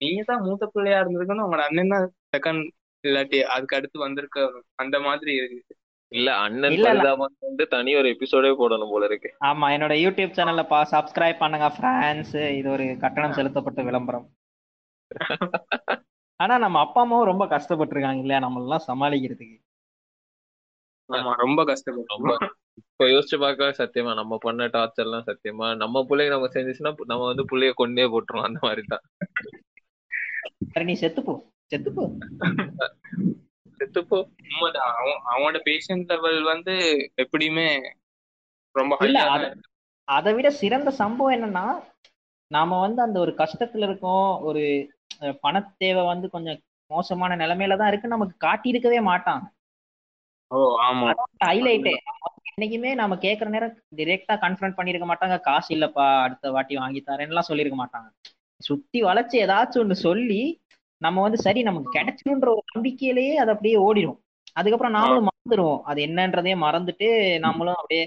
நீங்க 0.00 0.22
தான் 0.30 0.44
மூத்த 0.46 0.66
பிள்ளையா 0.74 1.00
இருந்திருக்கணும். 1.00 1.44
உங்களோட 1.46 1.64
அண்ணன் 1.68 1.94
தான் 1.94 2.06
செகண்ட் 2.36 2.64
இல்லாட்டி 3.04 3.38
அதுக்கு 3.54 3.78
அடுத்து 3.78 3.98
வந்திருக்க 4.04 4.40
அந்த 4.76 4.96
மாதிரி 5.00 5.32
இருக்கு 5.40 5.74
இல்ல 6.12 6.30
அண்ணன் 6.44 6.76
பரிதாபம் 6.84 7.34
வந்து 7.46 7.64
தனி 7.74 7.90
ஒரு 8.00 8.08
எபிசோடே 8.14 8.50
போடணும் 8.58 8.92
போல 8.92 9.04
இருக்கு. 9.10 9.28
ஆமா 9.50 9.66
என்னோட 9.74 9.94
யூடியூப் 10.02 10.36
சேனல்ல 10.38 10.62
பா 10.72 10.80
சப்ஸ்கிரைப் 10.92 11.42
பண்ணுங்க 11.42 11.68
ஃப்ரான்ஸ் 11.76 12.34
இது 12.58 12.68
ஒரு 12.70 12.86
கட்டணம் 13.04 13.36
செலுத்தப்பட்ட 13.38 13.82
விளம்பரம். 13.88 14.26
ஆனா 16.40 16.54
நம்ம 16.58 16.78
அப்பா 16.80 17.00
அம்மாவும் 17.04 17.30
ரொம்ப 17.30 17.44
கஷ்டப்பட்டிருக்காங்க 17.46 18.22
இல்லையா? 18.24 18.40
நம்ம 18.44 18.60
எல்லாம் 18.64 18.86
சமாளிக்கிறதுக்கு. 18.88 19.56
ஆமா 21.10 21.32
ரொம்ப 21.34 21.60
ரொம்ப. 21.60 21.60
கஷ்டப்பட்டோம் 21.70 22.50
இப்ப 22.82 23.06
யோசிச்சு 23.08 23.36
பார்க்க 23.38 23.68
சத்தியமா 23.78 24.12
நம்ம 24.18 24.34
பண்ண 24.42 24.66
டார்ச்சர் 24.74 25.06
எல்லாம் 25.06 25.26
சத்தியமா 25.28 25.66
நம்ம 25.80 26.02
பிள்ளைங்க 26.08 26.34
நம்ம 26.34 26.48
செஞ்சுச்சுன்னா 26.54 26.92
நம்ம 27.06 27.22
வந்து 27.30 27.44
புள்ளைய 27.50 27.72
கொண்டே 27.76 28.06
போட்டுரும் 28.12 28.46
அந்த 28.46 28.60
மாதிரி 28.62 28.82
தான் 28.86 29.04
சரி 30.70 30.84
நீ 30.84 30.94
செத்துப்போ 31.00 31.34
செத்துப்போ 31.72 32.04
செத்துப்போ 33.80 34.18
உண்மைதான். 34.44 34.92
அவன் 34.98 35.20
அவனோட 35.30 35.58
பேஷண்ட் 35.66 36.10
லெவல் 36.12 36.40
வந்து 36.50 36.74
எப்படியுமே 37.18 37.68
ரொம்ப 38.74 38.96
அத 40.08 40.26
விட 40.36 40.48
சிறந்த 40.60 40.90
சம்பவம் 41.00 41.34
என்னன்னா 41.34 41.66
நாம 42.50 42.78
வந்து 42.80 43.00
அந்த 43.02 43.18
ஒரு 43.20 43.32
கஷ்டத்துல 43.38 43.86
இருக்கோம் 43.88 44.28
ஒரு 44.48 44.62
பணத் 45.42 45.74
தேவை 45.78 46.02
வந்து 46.06 46.26
கொஞ்சம் 46.30 46.58
மோசமான 46.90 47.36
நிலைமையில 47.36 47.76
தான் 47.76 47.90
இருக்கு 47.90 48.14
நமக்கு 48.14 48.34
காட்டியிருக்கவே 48.44 49.00
மாட்டாங்க 49.06 49.44
என்னைக்குமே 52.50 52.90
நம்ம 52.94 53.14
கேக்குற 53.16 53.48
நேரம் 53.48 53.76
டிரெக்டா 53.96 54.34
கன்ஃபரண்ட் 54.42 54.76
பண்ணிருக்க 54.78 55.06
மாட்டாங்க. 55.10 55.36
காசு 55.40 55.68
இல்லப்பா 55.76 56.06
அடுத்த 56.22 56.50
வாட்டி 56.50 56.74
வாங்கி 56.76 57.00
தரேன்லாம் 57.06 57.48
சொல்லிருக்க 57.50 57.76
மாட்டாங்க. 57.78 58.08
சுத்தி 58.60 58.98
வளைச்சு 59.02 59.36
ஏதாச்சும் 59.44 59.82
ஒண்ணு 59.82 59.96
சொல்லி 60.00 60.42
நம்ம 61.02 61.22
வந்து 61.22 61.38
சரி 61.38 61.60
நமக்கு 61.62 61.96
கிடைச்சிடும்ன்ற 61.98 62.48
ஒரு 62.50 62.66
நம்பிக்கையிலேயே 62.74 63.34
அது 63.34 63.50
அப்படியே 63.50 63.76
ஓடிடும் 63.86 64.18
அதுக்கப்புறம் 64.56 64.94
நாமளும் 64.96 65.28
மறந்துடுவோம் 65.28 65.80
அது 65.82 66.00
என்னன்றதே 66.06 66.52
மறந்துட்டு 66.64 67.08
நாமளும் 67.38 67.78
அப்படியே 67.78 68.02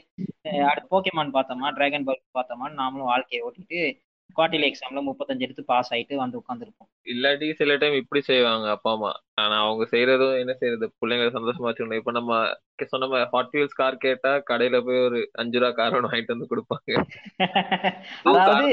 அடுத்து 0.69 0.87
போக்கேமான் 0.89 1.35
பார்த்தோமா 1.35 1.69
டிராகன் 1.71 2.05
பால் 2.05 2.21
பார்த்தோமான்னு 2.31 2.79
நாமளும் 2.81 3.11
வாழ்க்கையை 3.11 3.41
ஓட்டிட்டு 3.47 3.81
குவார்டர்லி 4.29 4.67
எக்ஸாம்ல 4.69 5.01
முப்பத்தஞ்சு 5.05 5.45
எடுத்து 5.45 5.63
பாஸ் 5.63 5.91
ஆயிட்டு 5.93 6.15
வந்து 6.15 6.39
உட்காந்துருப்போம் 6.39 6.89
இல்லாட்டி 7.07 7.47
சில 7.53 7.75
டைம் 7.77 7.93
இப்படி 7.93 8.21
செய்வாங்க 8.21 8.67
அப்பா 8.69 8.91
அம்மா. 8.91 9.11
ஆனா 9.33 9.55
அவங்க 9.59 9.83
செய்யறதும் 9.91 10.39
என்ன 10.39 10.53
செய்யறது 10.53 10.85
பிள்ளைங்களை 11.01 11.31
சந்தோஷமா 11.31 11.67
வச்சுக்கணும். 11.67 11.99
இப்ப 12.01 12.11
நம்ம 12.11 12.39
சொன்ன 12.85 13.07
மாதிரி 13.07 13.29
ஹாட் 13.31 13.53
வீல்ஸ் 13.53 13.77
கார் 13.77 13.97
கேட்டா 13.97 14.31
கடையில 14.49 14.79
போய் 14.81 14.99
ஒரு 14.99 15.19
அஞ்சு 15.33 15.59
ரூபா 15.59 15.71
கார் 15.71 15.95
ஒன்று 15.97 16.11
வாங்கிட்டு 16.11 16.35
வந்து 16.35 16.51
கொடுப்பாங்க. 16.51 16.89
அதாவது 18.31 18.71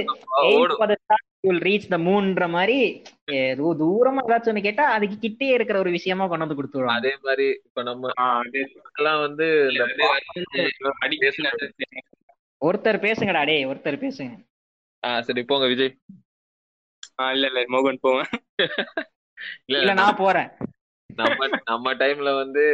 ரீச் 1.62 1.88
த 1.88 1.96
மூன்ற 1.98 2.48
மாதிரி 2.48 2.78
தூரமா 3.80 4.22
ஏதாச்சும் 4.26 4.52
ஒண்ணு 4.52 4.66
கேட்டா 4.66 4.84
அதுக்கு 4.88 5.16
கிட்டே 5.18 5.48
இருக்கிற 5.48 5.78
ஒரு 5.78 5.90
விஷயமா 5.90 6.26
கொண்டு 6.26 6.44
வந்து 6.44 6.58
கொடுத்துருவாங்க. 6.58 7.00
அதே 7.00 7.14
மாதிரி 7.22 7.46
இப்ப 7.66 7.82
நம்ம 7.82 8.12
எல்லாம் 8.98 9.20
வந்து. 9.20 9.48
ஒருத்தர் 12.62 13.04
பேசுங்கடா 13.04 13.42
டேய் 13.44 13.68
ஒருத்தர் 13.70 14.02
பேசுங்க. 14.04 14.34
ஆஹ் 15.02 15.22
சரி 15.26 15.42
போங்க 15.44 15.66
விஜய். 15.68 15.92
ஆ, 17.18 17.24
இல்ல 17.34 17.46
இல்ல 17.50 17.60
மோகன் 17.72 18.04
போவேன் 18.04 18.30
இல்ல 19.68 19.76
இல்ல 19.78 19.92
நான் 19.94 20.20
போறேன். 20.20 20.50
நம்ம 21.10 21.40
நம்ம 21.62 21.94
டைம்ல 22.00 22.30
வந்து 22.36 22.64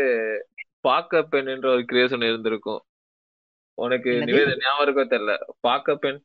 பாக்க 0.80 1.22
பெண்ன்ற 1.30 1.68
ஒரு 1.68 1.84
கிரேஸ் 1.84 2.12
ஒன்று 2.12 2.30
இருந்திருக்கும். 2.30 2.82
உனக்கு? 3.78 4.10
நிவேத 4.22 4.52
ஞாபகம் 4.58 4.84
இருக்கோ 4.84 5.04
தெரியல? 5.06 5.34
பாக்க 5.60 5.96
பென் 5.96 6.20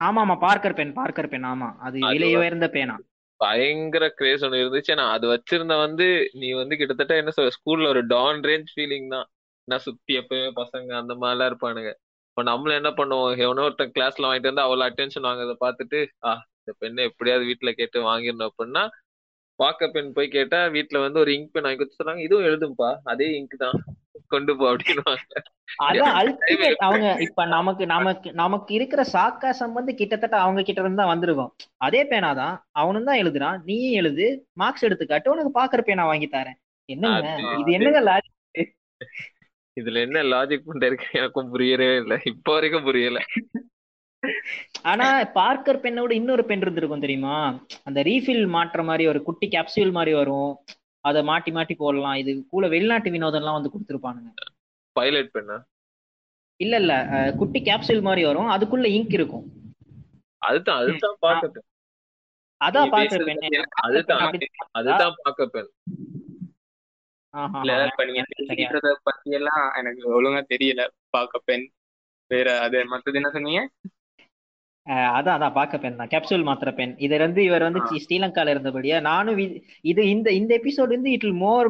ஆமா 0.00 0.20
ஆமா 0.22 0.36
பார்க்கர் 0.40 0.76
பென் 0.76 0.94
பார்க்கர் 0.94 1.28
பென் 1.28 1.46
ஆமா. 1.46 1.68
அது 1.80 1.96
விலை 2.06 2.30
உயர்ந்த 2.36 2.66
பேனா. 2.68 2.94
பயங்கர 3.40 4.04
கிரேஸ் 4.18 4.44
ஒண்ணு 4.46 4.62
இருந்துச்சு. 4.62 4.92
நான் 4.94 5.14
அது 5.14 5.26
வச்சிருந்த 5.28 5.74
வந்து 5.78 6.06
நீ 6.40 6.48
வந்து 6.52 6.74
கிட்டத்தட்ட 6.76 7.14
என்ன 7.16 7.32
சொல்ற 7.36 7.52
ஸ்கூல்ல 7.56 7.88
ஒரு 7.88 8.02
டான் 8.08 8.42
ரேஞ்ச் 8.44 8.72
ஃபீலிங் 8.74 9.08
தான். 9.14 9.26
நான் 9.68 9.84
சுத்தி 9.86 10.12
எப்பயுமே 10.20 10.50
பசங்க 10.58 10.90
அந்த 10.96 11.12
மாதிரிலாம் 11.14 11.50
இருப்பானுங்க. 11.50 11.92
இப்ப 12.36 12.44
நம்மளும் 12.48 12.78
என்ன 12.78 12.90
பண்ணுவோம்? 12.90 13.32
எவனோ 13.44 13.64
ஒருத்தன் 13.66 13.92
கிளாஸ்ல 13.92 14.24
வாங்கிட்டு 14.24 14.50
வந்து 14.50 14.62
அவ்வளவு 14.62 14.86
அட்டென்ஷன் 14.86 15.26
வாங்குறத 15.26 15.52
பார்த்துட்டு 15.60 15.98
ஆ 16.24 16.30
இந்த 16.60 16.72
பெண்ணை 16.80 17.02
எப்படியாவது 17.08 17.44
வீட்டுல 17.50 17.70
கேட்டு 17.76 17.98
வாங்கிடணும் 18.06 18.48
அப்படின்னா 18.48 18.82
பாக்க 19.58 19.88
பென் 19.88 20.08
போய் 20.16 20.34
கேட்டா 20.34 20.60
வீட்டுல 20.76 21.02
வந்து 21.02 21.20
ஒரு 21.20 21.30
இங்க் 21.34 21.52
பென் 21.52 21.66
வாங்கி 21.66 21.80
கொடுத்து 21.80 21.98
சொல்றாங்க 21.98 22.24
இதுவும் 22.24 22.46
எழுதும்பா 22.48 22.88
அதே 23.12 23.28
இங்க் 23.36 23.54
தான். 23.60 23.76
கொண்டு 24.30 24.52
போ 24.58 24.66
அல்டிமேட் 26.18 26.82
அவங்க 26.86 27.06
இப்ப 27.26 27.44
நமக்கு 27.54 27.84
நமக்கு 27.94 28.28
நமக்கு 28.42 28.70
இருக்கிற 28.78 29.02
சாக்காசம் 29.14 29.76
வந்து 29.78 29.94
கிட்டத்தட்ட 30.00 30.36
அவங்க 30.44 30.62
கிட்ட 30.62 30.82
இருந்து 30.82 31.00
தான் 31.02 31.12
வந்திருக்கும். 31.12 31.52
அதே 31.78 32.02
பேனா 32.10 32.30
தான் 32.42 32.56
அவனும் 32.80 33.08
தான் 33.08 33.20
எழுதுறான். 33.22 33.58
நீயும் 33.68 33.98
எழுது 34.00 34.26
மார்க்ஸ் 34.62 34.86
எடுத்து 34.88 35.06
காட்டு 35.06 35.34
உனக்கு 35.34 35.52
பாக்குற 35.60 35.82
பேனா 35.88 36.06
வாங்கி 36.10 36.30
தரேன். 36.30 36.58
என்னங்க? 36.88 37.30
இது 37.62 37.70
என்னங்க? 37.78 38.02
இதுல 39.80 40.00
என்ன 40.06 40.18
லாஜிக் 40.22 40.66
பண்ணிட்டு 40.66 40.86
இருக்கு? 40.86 41.06
எனக்கும் 41.12 41.50
புரியவே 41.50 41.96
இல்லை. 41.96 42.16
இப்போ 42.24 42.52
வரைக்கும் 42.52 42.82
புரியல. 42.82 43.20
ஆனா 44.82 45.06
பார்க்கர் 45.24 45.80
பெண்ணோட 45.80 46.12
இன்னொரு 46.12 46.44
பென் 46.44 46.60
இருந்திருக்கும் 46.60 47.00
தெரியுமா? 47.00 47.36
அந்த 47.84 48.02
ரீஃபில் 48.02 48.44
மாட்டுற 48.56 48.84
மாதிரி 48.84 49.06
ஒரு 49.06 49.22
குட்டி 49.22 49.48
கேப்சூல் 49.48 49.92
மாதிரி 49.92 50.12
வரும். 50.16 50.52
அதை 51.00 51.22
மாட்டி 51.22 51.50
மாட்டி 51.50 51.74
போடலாம். 51.74 52.14
இது 52.14 52.46
கூட 52.46 52.68
வெளிநாட்டு 52.68 53.10
வினோதம்லாம் 53.10 53.58
வந்து 53.58 53.72
கொடுத்துருப்பானுங்க. 53.74 54.30
பைலட் 54.92 55.34
பெண்ணா? 55.34 55.56
இல்ல 56.60 56.76
இல்ல. 56.76 56.94
குட்டி 57.38 57.60
கேப்சூல் 57.62 58.02
மாதிரி 58.02 58.24
வரும். 58.26 58.50
அதுக்குள்ள 58.50 58.88
இங்க் 58.98 59.14
இருக்கும். 59.18 59.46
அதுதான் 60.42 60.78
அதுதான் 60.78 61.16
பென் 61.20 61.60
அதான் 62.60 62.92
எனக்கு 63.50 63.80
அதுதான். 63.82 64.38
அதுதான் 64.70 65.14
ஆஹா, 65.24 65.32
இல்ல. 67.60 67.72
இப்ப 67.90 68.04
நீங்க 68.08 68.22
பத்தி 69.08 69.30
எல்லாம் 69.38 69.64
எனக்கு 69.80 70.02
ஒழுங்கா 70.16 70.42
தெரியல. 70.52 70.82
பாக்க 71.10 71.38
பெண் 71.48 71.66
வேற 72.30 72.48
அது 72.66 72.78
மத்தது 72.92 73.18
என்ன 73.20 73.30
சொன்னீங்க? 73.34 73.62
அதான் 75.16 75.36
அதான் 75.36 75.54
பார்க்க 75.58 75.80
பென் 75.82 75.98
தான். 75.98 76.10
கேப்சூல் 76.12 76.46
மாத்திர 76.48 76.70
பென் 76.74 76.92
இது 76.98 77.18
வந்து 77.22 77.40
இவர் 77.44 77.66
வந்து 77.66 77.80
ஸ்ரீலங்கால 78.04 78.52
இருந்தபடியா 78.54 78.96
நானும் 79.06 79.38
இது 79.84 80.02
இந்த 80.14 80.28
இந்த 80.32 80.50
எபிசோட் 80.60 80.94
வந்து 80.96 81.12
இட் 81.16 81.26
மோர் 81.44 81.68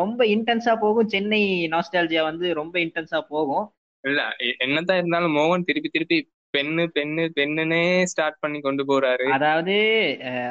ரொம்ப 0.00 0.20
இன்டென்ஸா 0.34 0.74
போகும். 0.82 1.08
சென்னை 1.08 1.40
நாஸ்டாலஜியா 1.74 2.24
வந்து 2.30 2.48
ரொம்ப 2.60 2.74
இன்டென்ஸா 2.84 3.20
போகும். 3.30 3.64
இல்ல 4.04 4.20
என்னதான் 4.64 5.00
இருந்தாலும் 5.00 5.36
மோகன் 5.38 5.66
திருப்பி 5.68 5.88
திருப்பி 5.88 6.18
பெண்ணு 6.54 6.84
பெண்ணு 6.94 7.24
பெண்ணுன்னே 7.36 7.80
ஸ்டார்ட் 8.04 8.40
பண்ணி 8.40 8.58
கொண்டு 8.60 8.82
போறாரு. 8.84 9.26
அதாவது 9.30 9.74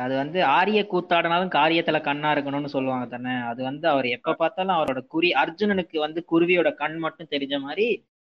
அது 0.04 0.14
வந்து 0.16 0.40
ஆரிய 0.58 0.82
கூத்தாடினாலும் 0.92 1.56
காரியத்துல 1.58 2.00
கண்ணா 2.02 2.30
இருக்கணும்னு 2.32 2.66
சொல்லுவாங்க 2.68 3.06
தானே. 3.06 3.34
அது 3.42 3.64
வந்து 3.64 3.86
அவர் 3.90 4.08
எப்ப 4.08 4.34
பார்த்தாலும் 4.34 4.78
அவரோட 4.78 5.02
குறி 5.08 5.32
அர்ஜுனனுக்கு 5.34 5.98
வந்து 6.00 6.22
குருவியோட 6.32 6.72
கண் 6.76 6.98
மட்டும் 6.98 7.32
தெரிஞ்ச 7.32 7.58
மாதிரி 7.60 7.88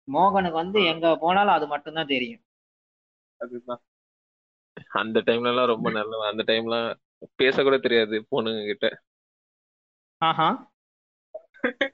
மோகனுக்கு 0.09 0.59
வந்து 0.59 0.81
எங்க 0.85 1.07
போனாலும் 1.17 1.57
அது 1.57 1.67
மட்டும் 1.67 1.95
தான் 1.95 2.07
தெரியும். 2.07 2.43
அதுதான். 3.41 3.83
அந்த 4.95 5.19
டைம்ல 5.27 5.53
எல்லாம் 5.53 5.71
ரொம்ப 5.73 5.89
நல்ல 5.91 6.23
அந்த 6.31 6.43
டைம்லாம் 6.47 6.89
பேச 7.37 7.63
கூட 7.63 7.77
தெரியாது 7.79 8.17
பொண்ணுங்க 8.31 8.63
கிட்ட. 8.65 8.87
ஆஹா. 10.23 10.49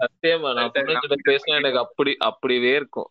சத்தியமா 0.01 0.51
நான் 0.57 0.73
பொண்ணுங்க 0.75 1.03
கிட்ட 1.05 1.31
பேசினா 1.31 1.59
எனக்கு 1.61 1.79
அப்படி 1.79 2.13
அப்படியே 2.21 2.75
இருக்கும். 2.77 3.11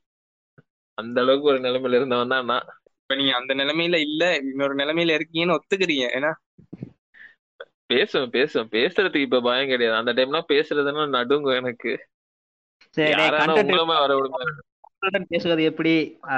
அந்த 0.97 1.21
அளவுக்கு 1.21 1.49
ஒரு 1.49 1.59
நிலைமையில 1.59 1.99
இருந்தவன் 1.99 2.27
தான் 2.27 2.45
நான். 2.45 2.67
இப்ப 3.01 3.15
நீங்க 3.15 3.33
அந்த 3.35 3.53
நிலைமையில 3.53 3.97
இல்ல 4.07 4.23
இன்னொரு 4.49 4.75
நிலைமையில 4.75 5.15
இருக்கீங்கன்னு 5.17 5.57
ஒத்துக்கிறீங்க. 5.57 6.05
ஏன்னா 6.17 6.31
பேசுவேன் 7.85 8.29
பேசுவேன். 8.29 8.69
பேசுறதுக்கு 8.75 9.25
இப்ப 9.25 9.41
பயம் 9.41 9.67
கிடையாது. 9.67 9.99
அந்த 10.01 10.11
டைம்லாம் 10.13 10.49
பேசுறதுன்னா 10.53 11.03
நடுங்கும் 11.09 11.55
எனக்கு. 11.55 11.91
பேசுவது 15.29 15.63
எப்படி? 15.63 15.93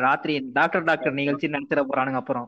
ராத்திரி 0.05 0.33
டாக்டர் 0.53 0.83
டாக்டர் 0.83 1.17
நிகழ்ச்சி 1.19 1.47
நடத்திட 1.47 1.81
போறானுங்க 1.83 2.21
அப்புறம். 2.21 2.47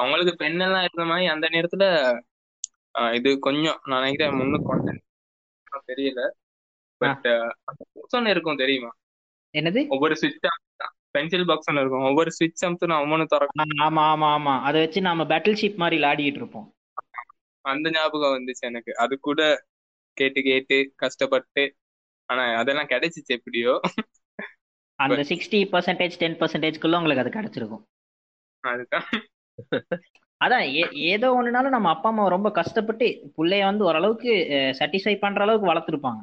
அவங்களுக்கு 0.00 0.32
பெண்ணெல்லாம் 0.44 0.84
இருந்த 0.88 1.04
மாதிரி 1.04 1.26
அந்த 1.26 1.46
நேரத்துல 1.48 1.84
இது 3.14 3.30
கொஞ்சம் 3.38 3.78
நான் 3.84 4.00
நினைக்கிறேன் 4.00 4.36
முன்னுக்கு 4.36 4.68
content 4.72 5.00
தெரியல. 5.86 6.20
பட் 7.00 7.26
பாக்ஸ் 7.64 8.16
ஒன்று 8.16 8.30
இருக்கும் 8.30 8.56
தெரியுமா? 8.56 8.90
என்னது? 9.54 9.80
ஒவ்வொரு 9.88 10.16
சுவிட்ச் 10.16 10.48
பென்சில் 11.10 11.46
பாக்ஸ் 11.46 11.68
ஒன்று 11.68 11.80
இருக்கும். 11.80 12.04
ஒவ்வொரு 12.04 12.30
சுவிட்ச் 12.32 12.64
அமுத்து 12.64 12.86
நான் 12.86 13.04
ஒவ்வொன்று 13.04 13.26
திறக்கும் 13.26 13.62
ஆ, 13.80 13.86
ஆமா 13.86 14.04
ஆமா 14.12 14.28
ஆமா. 14.36 14.54
அதை 14.60 14.80
வச்சு 14.80 15.00
நாம 15.00 15.24
பேட்டில் 15.24 15.58
ஷிப் 15.60 15.76
மாதிரி 15.76 15.96
விளையாடிட்டு 15.98 16.40
இருப்போம். 16.40 16.66
அந்த 17.64 17.90
ஞாபகம் 17.90 18.34
வந்துச்சு 18.34 18.64
எனக்கு. 18.70 18.96
அது 18.96 19.14
கூட 19.18 19.40
கேட்டு 20.16 20.42
கேட்டு 20.42 20.76
கஷ்டப்பட்டு. 20.96 21.64
ஆனா 22.28 22.54
அதெல்லாம் 22.54 22.88
கிடைச்சிச்சு 22.88 23.34
எப்படியோ. 23.38 23.72
அந்த 24.98 25.20
சிக்ஸ்டி 25.22 25.58
பர்சன்டேஜ் 25.72 26.16
டென் 26.16 26.38
பர்சன்டேஜ்க்குள்ள 26.38 26.98
உங்களுக்கு 27.00 27.24
அது 27.24 27.36
கிடைச்சிருக்கும். 27.36 27.84
அதுதான். 28.64 29.06
அதான் 30.40 30.64
ஏதோ 31.12 31.28
ஒண்ணுனாலும் 31.38 31.74
நம்ம 31.76 31.88
அப்பா 31.88 32.08
அம்மா 32.08 32.24
ரொம்ப 32.28 32.50
கஷ்டப்பட்டு 32.50 33.06
பிள்ளைய 33.36 33.64
வந்து 33.64 33.84
ஓரளவுக்கு 33.84 34.32
சாட்டிஸ்ஃபை 34.78 35.14
பண்ற 35.18 35.42
அளவுக்கு 35.42 35.70
வளர்த்துருப்பாங்க. 35.72 36.20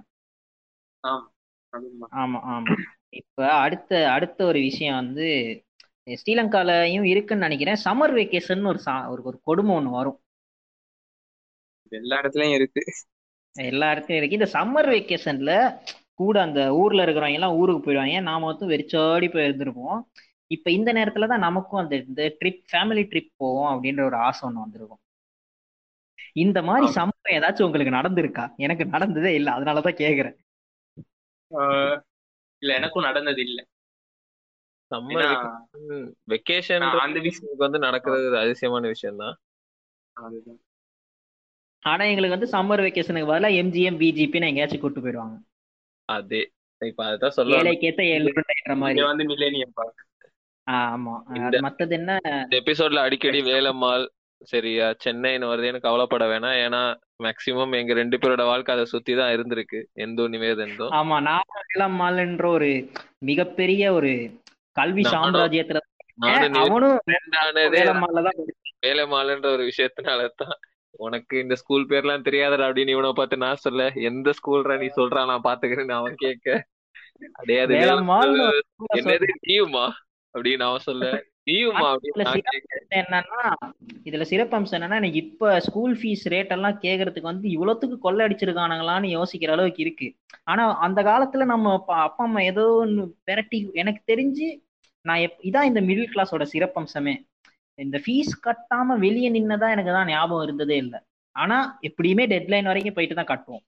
ஆமா. 2.12 2.39
ஆமா 2.41 2.78
இப்ப 3.10 3.50
அடுத்த 3.50 4.12
அடுத்த 4.12 4.46
ஒரு 4.46 4.60
விஷயம் 4.60 4.96
வந்து 4.96 5.60
ஸ்ரீலங்காலயும் 6.06 7.04
இருக்குன்னு 7.04 7.48
நினைக்கிறேன். 7.48 7.78
சம்மர் 7.84 8.15
வெக்கேஷன் 8.15 8.68
ஒரு 8.68 8.82
சா- 8.86 9.10
ஒரு 9.10 9.24
ஒரு 9.24 9.39
கொடுமை 9.44 9.76
ஒண்ணு 9.76 9.89
வரும். 9.89 10.20
எல்லா 11.89 12.22
இடத்துலயும் 12.22 12.54
இருக்கு. 12.54 12.84
எல்லா 13.54 13.91
இடத்துலயும் 13.91 14.26
இருக்கு. 14.26 14.38
இந்த 14.38 14.50
சம்மர் 14.54 14.88
வெக்கேஷன்ல 14.88 15.80
கூட 16.13 16.41
அந்த 16.41 16.74
ஊர்ல 16.76 17.06
இருக்கிறவங்க 17.06 17.34
எல்லாம் 17.34 17.56
ஊருக்கு 17.56 17.91
போயிடுவாங்க. 17.91 18.22
நாம 18.22 18.46
வந்து 18.46 18.68
வெறிச்சாடி 18.68 19.34
போய் 19.34 19.50
இருந்திருப்போம். 19.50 20.02
இப்ப 20.48 20.72
இந்த 20.72 20.94
நேரத்துல 20.94 21.28
தான் 21.28 21.39
நமக்கும் 21.39 21.80
அந்த 21.80 21.96
இந்த 21.96 22.36
ட்ரிப் 22.46 22.63
ஃபேமிலி 22.72 23.04
ட்ரிப் 23.04 23.30
போவோம் 23.36 23.84
அப்படின்ற 23.84 24.06
ஒரு 24.06 24.15
ஆசை 24.15 24.50
ஒண்ணு 24.50 24.54
வந்திருக்கும். 24.54 25.00
இந்த 26.34 26.62
மாதிரி. 26.62 26.91
சம்பவம் 26.91 27.44
ஏதாச்சும் 27.44 27.63
உங்களுக்கு 27.63 27.96
நடந்திருக்கா? 27.96 28.56
எனக்கு 28.56 28.86
நடந்ததே 28.86 29.36
இல்லை. 29.36 29.54
அதனாலதான் 29.54 30.02
கேக்குறேன். 30.02 30.44
இல்ல 32.62 32.71
எனக்கும் 32.75 33.03
நடந்தது 33.03 33.41
இல்ல 33.41 33.60
சம்மர் 34.91 35.27
வெக்கேஷன் 36.27 36.84
நான் 36.84 37.03
அந்த 37.05 37.19
விஷயம் 37.19 37.63
வந்து 37.63 37.79
நடக்கிறது 37.79 38.38
அதிசயமான 38.38 38.88
விஷயம் 38.88 39.21
தான் 39.23 39.36
அதுதான். 40.15 40.60
ஆனா 41.84 42.03
எங்களுக்கு 42.03 42.36
வந்து 42.36 42.51
சம்மர் 42.53 42.84
வெக்கேஷனுக்கு 42.84 43.31
பதிலா 43.31 43.49
எம்ஜிஎம் 43.62 43.99
பிஜிபின்னு 43.99 44.49
எங்கேயாச்சும் 44.49 44.79
கூட்டு 44.79 45.01
போயிடுவாங்க. 45.01 45.36
அதே. 46.10 46.41
இப்ப 46.81 47.03
அதுதான் 47.05 47.36
சொல்ல 47.38 47.58
ஏழைக்கேத்த 47.60 48.03
ஏழு 48.08 48.31
மாதிரி. 48.75 49.01
வந்து 49.03 49.25
மில்லேனியம் 49.25 49.75
பார்க் 49.75 50.03
ஆமா. 50.67 51.15
மத்தது 51.65 51.93
என்ன? 51.95 52.12
இந்த 52.38 52.55
எபிசோட்ல 52.62 53.01
அடிக்கடி 53.08 53.39
வேலம்மாள் 53.43 54.05
சரியா? 54.41 54.88
சென்னைன்னு 55.04 55.50
வருதுன்னு 55.52 55.86
கவலைப்பட 55.86 56.24
வேணாம். 56.32 56.58
ஏன்னா 56.65 56.82
மேக்சிமம் 57.24 57.74
எங்க 57.80 57.93
ரெண்டு 57.93 58.15
பேரோட 58.21 58.43
வாழ்க்கை 58.50 58.71
அதை 58.76 58.86
சுத்தி 58.93 59.13
தான் 59.19 59.34
இருந்திருக்கு. 59.36 59.80
எந்தோ 60.06 60.24
நிவேதந்தோ 60.34 60.88
ஆமா 61.00 61.17
நானும் 61.30 61.69
இளமால்ன்ற 61.76 62.48
ஒரு 62.58 62.69
மிகப்பெரிய 63.30 63.93
ஒரு 63.98 64.13
கல்வி 64.76 65.04
சாம்ராஜ்யத்துல 65.13 65.82
வேலைமாலன்ற 68.84 69.48
ஒரு 69.56 69.63
விஷயத்தினால 69.69 70.28
தான். 70.41 70.56
உனக்கு 71.06 71.36
இந்த 71.43 71.56
ஸ்கூல் 71.62 71.88
பேர்லாம் 71.89 72.26
தெரியாதடா 72.28 72.67
அப்படின்னு 72.67 72.93
இவனை 72.95 73.10
பார்த்து 73.15 73.38
நான் 73.45 73.63
சொல்ல 73.63 73.88
எந்த 74.10 74.30
ஸ்கூல்ரா 74.38 74.76
நீ 74.84 74.88
சொல்றா 75.00 75.21
நான் 75.32 75.45
பாத்துக்கிறேன்னு 75.48 76.00
அவன் 76.00 76.15
கேட்க. 76.24 76.48
அடே 77.39 77.58
அது 77.63 77.74
வேலம்மாள் 77.76 78.34
வேலம்மாள் 78.36 79.00
என்னது 79.00 79.28
நீயுமா? 79.48 79.86
அப்படின்னு 80.36 80.67
அவன் 80.69 80.88
சொல்ல 80.89 81.06
நீயுமா 81.48 81.88
நான் 82.19 82.38
என்னன்னா 83.00 83.41
இதுல 84.08 84.24
சிறப்பம்சம் 84.30 84.78
என்னன்னா 84.78 85.10
இப்ப 85.19 85.60
ஸ்கூல் 85.65 85.93
ஃபீஸ் 86.00 86.24
ரேட் 86.34 86.54
எல்லாம் 86.56 86.80
கேக்குறதுக்கு 86.86 87.30
வந்து 87.32 87.48
இவ்வளவுக்கு 87.50 87.98
கொள்ளை 88.06 88.21
அடிச்சிருக்கானுங்களான்னு 88.26 89.10
யோசிக்கிற 89.13 89.52
அளவுக்கு 89.56 89.84
இருக்கு. 89.84 90.08
ஆனா 90.43 90.63
அந்த 90.86 91.00
காலத்துல 91.10 91.45
நம்ம 91.52 91.74
அப்பா 92.00 92.24
அம்மா 92.26 92.41
ஏதோ 92.52 92.63
ஒண்ணு 92.80 93.04
விரட்டி 93.30 93.60
எனக்கு 93.82 94.02
தெரிஞ்சு 94.12 94.48
நான் 95.06 95.24
எப் 95.26 95.43
இதான் 95.50 95.69
இந்த 95.71 95.84
மிடில் 95.89 96.12
கிளாஸோட 96.13 96.45
சிறப்பம்சமே 96.54 97.15
இந்த 97.80 97.98
ஃபீஸ் 98.04 98.34
கட்டாம 98.45 98.98
வெளியே 99.06 99.30
நின்னதா 99.30 99.69
எனக்கு 99.76 99.93
தான் 99.98 100.12
ஞாபகம் 100.12 100.45
இருந்ததே 100.48 100.78
இல்லை. 100.84 101.00
ஆனா 101.36 101.58
எப்படியுமே 101.89 102.26
டெட்லைன் 102.34 102.69
வரைக்கும் 102.71 102.98
போயிட்டு 102.98 103.17
தான் 103.19 103.32
கட்டுவோம். 103.32 103.63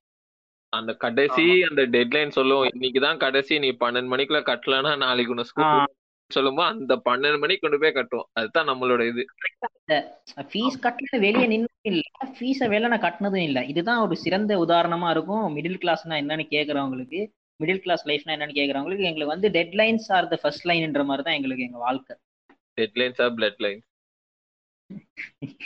அந்த 0.74 0.92
கடைசி 1.04 1.46
அந்த 1.70 1.82
டெட்லைன் 1.94 2.36
சொல்லுவோம் 2.38 2.70
இன்னைக்குதான் 2.72 3.22
கடைசி 3.26 3.54
நீ 3.64 3.70
பன்னெண்டு 3.84 4.12
மணிக்குள்ள 4.14 4.42
கட்டலன்னா 4.50 4.94
நாளைக்கு 5.06 5.34
உன்னை 5.36 5.46
ஸ்கூல் 5.52 5.86
ஆஹ் 6.30 6.36
சொல்லும்போது 6.36 6.70
அந்த 6.72 6.94
பன்னெண்டு 7.06 7.40
மணிக்கு 7.40 7.64
கொண்டு 7.64 7.80
போய் 7.80 7.98
கட்டுவோம். 7.98 8.28
அதுதான் 8.34 8.70
நம்மளோட 8.70 9.02
இது. 9.12 9.24
ஃபீஸ் 10.50 10.78
கட்டல 10.86 11.20
வெளியே 11.26 11.46
நின்று 11.46 11.92
இல்ல. 11.92 12.02
ஃபீஸை 12.36 12.68
வெளில 12.74 12.98
கட்டினதும் 13.06 13.46
இல்ல. 13.50 13.60
இதுதான் 13.66 14.02
ஒரு 14.06 14.16
சிறந்த 14.16 14.58
உதாரணமா 14.66 15.10
இருக்கும். 15.10 15.46
மிடில் 15.58 15.82
கிளாஸ்னா 15.84 16.18
என்னன்னு 16.24 16.46
கேக்குறவங்களுக்கு 16.56 17.22
மிடில் 17.60 17.82
கிளாஸ் 17.82 18.04
லைஃப்னா 18.08 18.34
என்னன்னு 18.36 18.58
கேக்குறவங்களுக்கு 18.60 19.08
எங்களுக்கு 19.10 19.34
வந்து 19.36 19.50
டெட்லைன்ஸ் 19.50 20.08
ஆர் 20.10 20.28
த 20.28 20.38
ஃபர்ஸ்ட் 20.42 20.68
லைன்ன்ற 20.70 21.04
மாதிரி 21.06 21.24
தான் 21.24 21.38
எங்களுக்கு 21.38 21.64
எங்க 21.64 21.80
வாழ்க்கை. 21.80 22.16
டெட்லைன்ஸ் 22.78 23.22
ஆர் 23.22 23.34
பிளட் 23.38 23.62
லைன் 23.66 23.82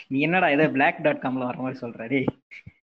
நீ 0.08 0.20
என்னடா 0.20 0.48
ஏதோ 0.50 0.68
பிளாக் 0.70 1.04
டாட் 1.04 1.24
காம்ல 1.24 1.48
வர 1.50 1.58
மாதிரி 1.62 1.80
சொல்ற 1.82 2.08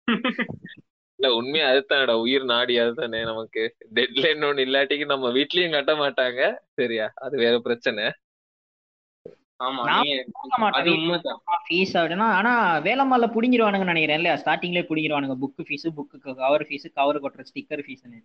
இல்ல 1.19 1.35
உண்மையா 1.35 1.71
அதுதானடா 1.71 2.23
உயிர் 2.23 2.49
நாடி 2.49 2.77
அதுதானே 2.77 3.23
நமக்கு. 3.23 3.75
டெட்லைன் 3.97 4.47
ஒண்ணு 4.47 4.65
இல்லாட்டிக்கு 4.65 5.05
நம்ம 5.05 5.31
வீட்லயும் 5.31 5.71
கட்ட 5.71 5.95
மாட்டாங்க. 5.95 6.57
சரியா 6.79 7.13
அது 7.17 7.43
வேற 7.43 7.59
பிரச்சனை. 7.59 8.11
போக 9.59 11.55
ஃபீஸ் 11.65 11.99
அப்படின்னா 11.99 12.39
ஆனா 12.39 12.79
வேலம்மால 12.79 13.29
புடிங்கிடுவானுங்கன்னு 13.35 13.85
நினைக்கிறேன் 13.85 14.15
இல்லையா? 14.15 14.41
ஸ்டார்டிங்லேயே 14.41 14.89
புடிங்கிடுவானுங்க 14.89 15.43
book 15.43 15.67
fees 15.67 15.95
book 15.95 16.35
cover 16.39 16.61
fees 16.61 16.93
cover 16.93 17.19
கொட்டுற 17.19 17.43
ஸ்டிக்கர் 17.43 17.85
ஃபீஸ்னு 17.85 18.21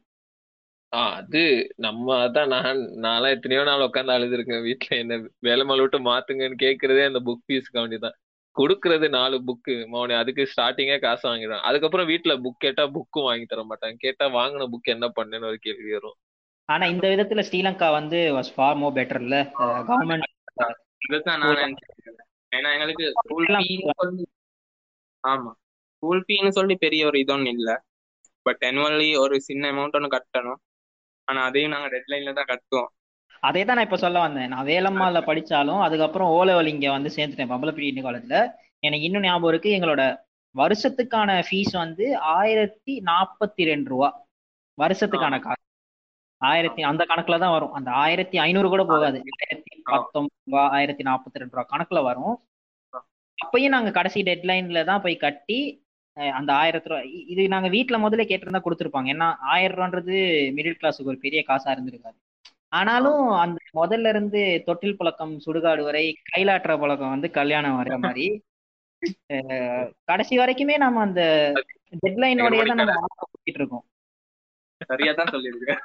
ஆஹ் 0.93 1.17
அது 1.17 1.73
நம்ம 1.77 2.23
அதான் 2.23 2.49
நான் 2.49 3.05
நான்லாம் 3.05 3.31
எத்தனையோ 3.31 3.65
நாள் 3.65 3.85
உட்காந்து 3.85 4.15
அழுதுருக்கேன் 4.15 4.65
வீட்டுல 4.65 4.99
என்ன 4.99 5.29
வேலை 5.41 5.65
மேல 5.65 5.83
விட்டு 5.83 6.09
மாத்துங்கன்னு 6.09 6.63
கேக்குறதே 6.63 7.11
அந்த 7.11 7.21
புக் 7.29 7.43
ஃபீஸ்க்கு 7.47 7.81
வேண்டிதான். 7.81 8.13
கொடுக்கறது 8.57 9.07
நாலு 9.17 9.37
புக்கு 9.49 9.75
மௌனி 9.93 10.15
அதுக்கு 10.21 10.43
ஸ்டார்டிங்கே 10.53 10.97
காசு 11.05 11.25
வாங்கிடுவாங்க 11.29 11.69
அதுக்கப்புறம் 11.69 12.09
வீட்டுல 12.13 12.33
புக் 12.45 12.63
கேட்டா 12.65 12.85
புக்கும் 12.97 13.29
வாங்கி 13.29 13.47
தர 13.47 13.63
மாட்டாங்க. 13.71 13.97
கேட்டா 14.07 14.27
வாங்கின 14.39 14.67
புக் 14.73 14.95
என்ன 14.95 15.07
பண்ணேன்னு 15.19 15.51
ஒரு 15.51 15.59
கேள்வி 15.67 15.91
வரும். 15.97 16.17
ஆனா 16.69 16.85
இந்த 16.87 17.07
விதத்துல 17.13 17.45
ஸ்ரீலங்கா 17.49 17.89
வந்து 17.99 18.19
வாஸ் 18.37 18.51
ஃபார் 18.57 18.79
மோ 18.83 18.89
பெட்டர் 18.99 19.23
இல்ல. 19.25 19.37
கவர்மெண்ட் 19.91 20.29
இதுதான் 21.07 21.41
நான் 21.43 21.61
நினைச்சேன் 21.63 22.19
ஏன்னா 22.53 22.69
எங்களுக்கு 22.75 23.07
ஸ்கூல் 23.21 23.49
ஃபீன்னு 23.55 23.95
சொல்லி 24.03 24.25
ஆமா. 25.25 25.51
ஸ்கூல் 25.95 26.23
ஃபீன்னு 26.27 26.57
சொல்லி 26.59 26.75
பெரிய 26.85 27.07
ஒரு 27.11 27.19
இதொன்னு 27.25 27.53
இல்ல. 27.57 27.71
பட் 28.47 28.63
annually 28.69 29.09
ஒரு 29.23 29.35
சின்ன 29.49 29.65
அமௌண்ட் 29.73 29.97
ஒன்று 29.99 30.15
கட்டணும். 30.15 30.61
ஆனா 31.29 31.41
அதையும் 31.49 31.73
நாங்க 31.75 31.89
டெட்லைன்ல 31.95 32.33
தான் 32.39 32.51
கட்டுவோம். 32.53 32.91
அதே 33.49 33.61
தான் 33.65 33.77
நான் 33.79 33.89
இப்ப 33.89 33.99
சொல்ல 34.05 34.19
வந்தேன். 34.25 34.51
நான் 34.53 34.67
வேலம்மால 34.71 35.21
படிச்சாலும் 35.29 35.83
அதுக்கப்புறம் 35.87 36.31
ஓ 36.37 36.41
லெவல் 36.49 36.73
இங்க 36.73 36.89
வந்து 36.97 37.11
சேர்ந்துட்டேன். 37.17 37.51
பம்பலப்பிடி 37.53 38.03
காலேஜ்ல 38.07 38.39
எனக்கு 38.87 39.07
இன்னும் 39.09 39.27
ஞாபகம் 39.29 39.51
இருக்கு 39.53 39.71
எங்களோட 39.77 40.03
வருஷத்துக்கான 40.55 41.31
ஃபீஸ் 41.47 41.75
வந்து 41.85 42.05
ஆயிரத்தி 42.37 42.95
நாற்பத்தி 43.09 43.63
ரெண்டு 43.71 43.89
ரூபா. 43.93 44.09
வருஷத்துக்கான 44.79 45.35
காசு. 45.47 45.63
ஆயிரத்தி 46.51 46.83
அந்த 46.91 47.03
கணக்குல 47.11 47.39
தான் 47.45 47.55
வரும். 47.57 47.75
அந்த 47.79 47.91
ஆயிரத்தி 48.05 48.37
ஐநூறு 48.47 48.69
கூட 48.75 48.83
போகாது. 48.93 49.19
ஆயிரத்தி 49.39 49.73
பத்தொன்பது 49.93 50.41
ரூபா 50.49 50.63
ஆயிரத்தி 50.77 51.05
நாற்பத்தி 51.09 51.41
ரெண்டு 51.43 51.55
ரூபா 51.57 51.65
கணக்குல 51.73 52.01
வரும். 52.11 52.35
அப்பயும் 53.39 53.75
நாங்க 53.77 53.91
கடைசி 53.99 54.21
டெட்லைன்ல 54.29 54.81
தான் 54.91 55.03
போய் 55.05 55.23
கட்டி 55.27 55.61
அந்த 56.39 56.51
ஆயிரத்தி 56.63 56.91
ரூபா 56.91 57.01
இது 57.33 57.43
நாங்க 57.55 57.69
வீட்ல 57.77 57.99
முதல்ல 58.05 58.25
கேட்டிருந்தா 58.31 58.63
கொடுத்துருப்பாங்க. 58.65 59.11
ஏன்னா 59.15 59.29
ஆயிரம் 59.55 59.77
ரூபான்றது 59.79 60.17
மிடில் 60.57 60.81
கிளாஸுக்கு 60.81 61.13
ஒரு 61.15 61.21
பெரிய 61.27 61.43
காசா 61.51 61.69
இருந்திருக்காது. 61.77 62.19
ஆனாலும் 62.73 63.23
அந்த 63.43 63.59
முதல்ல 63.79 64.09
இருந்து 64.09 64.41
தொட்டில் 64.67 64.99
பழக்கம் 64.99 65.35
சுடுகாடு 65.47 65.83
வரை 65.83 66.05
கைலாட்டுற 66.31 66.75
பழக்கம் 66.81 67.15
வந்து 67.15 67.29
கல்யாணம் 67.31 67.79
வர 67.81 67.99
மாதிரி. 67.99 68.27
கடைசி 70.09 70.35
வரைக்குமே 70.39 70.77
நம்ம 70.77 71.01
அந்த 71.01 71.23
டெட்லைனோடய 72.03 72.65
தான் 72.67 72.81
நம்ம 72.83 72.97
போயிட்டு 73.35 73.61
இருக்கோம். 73.61 73.85
சரியா 74.91 75.13
தான் 75.13 75.33
சொல்லியிருக்கேன் 75.35 75.81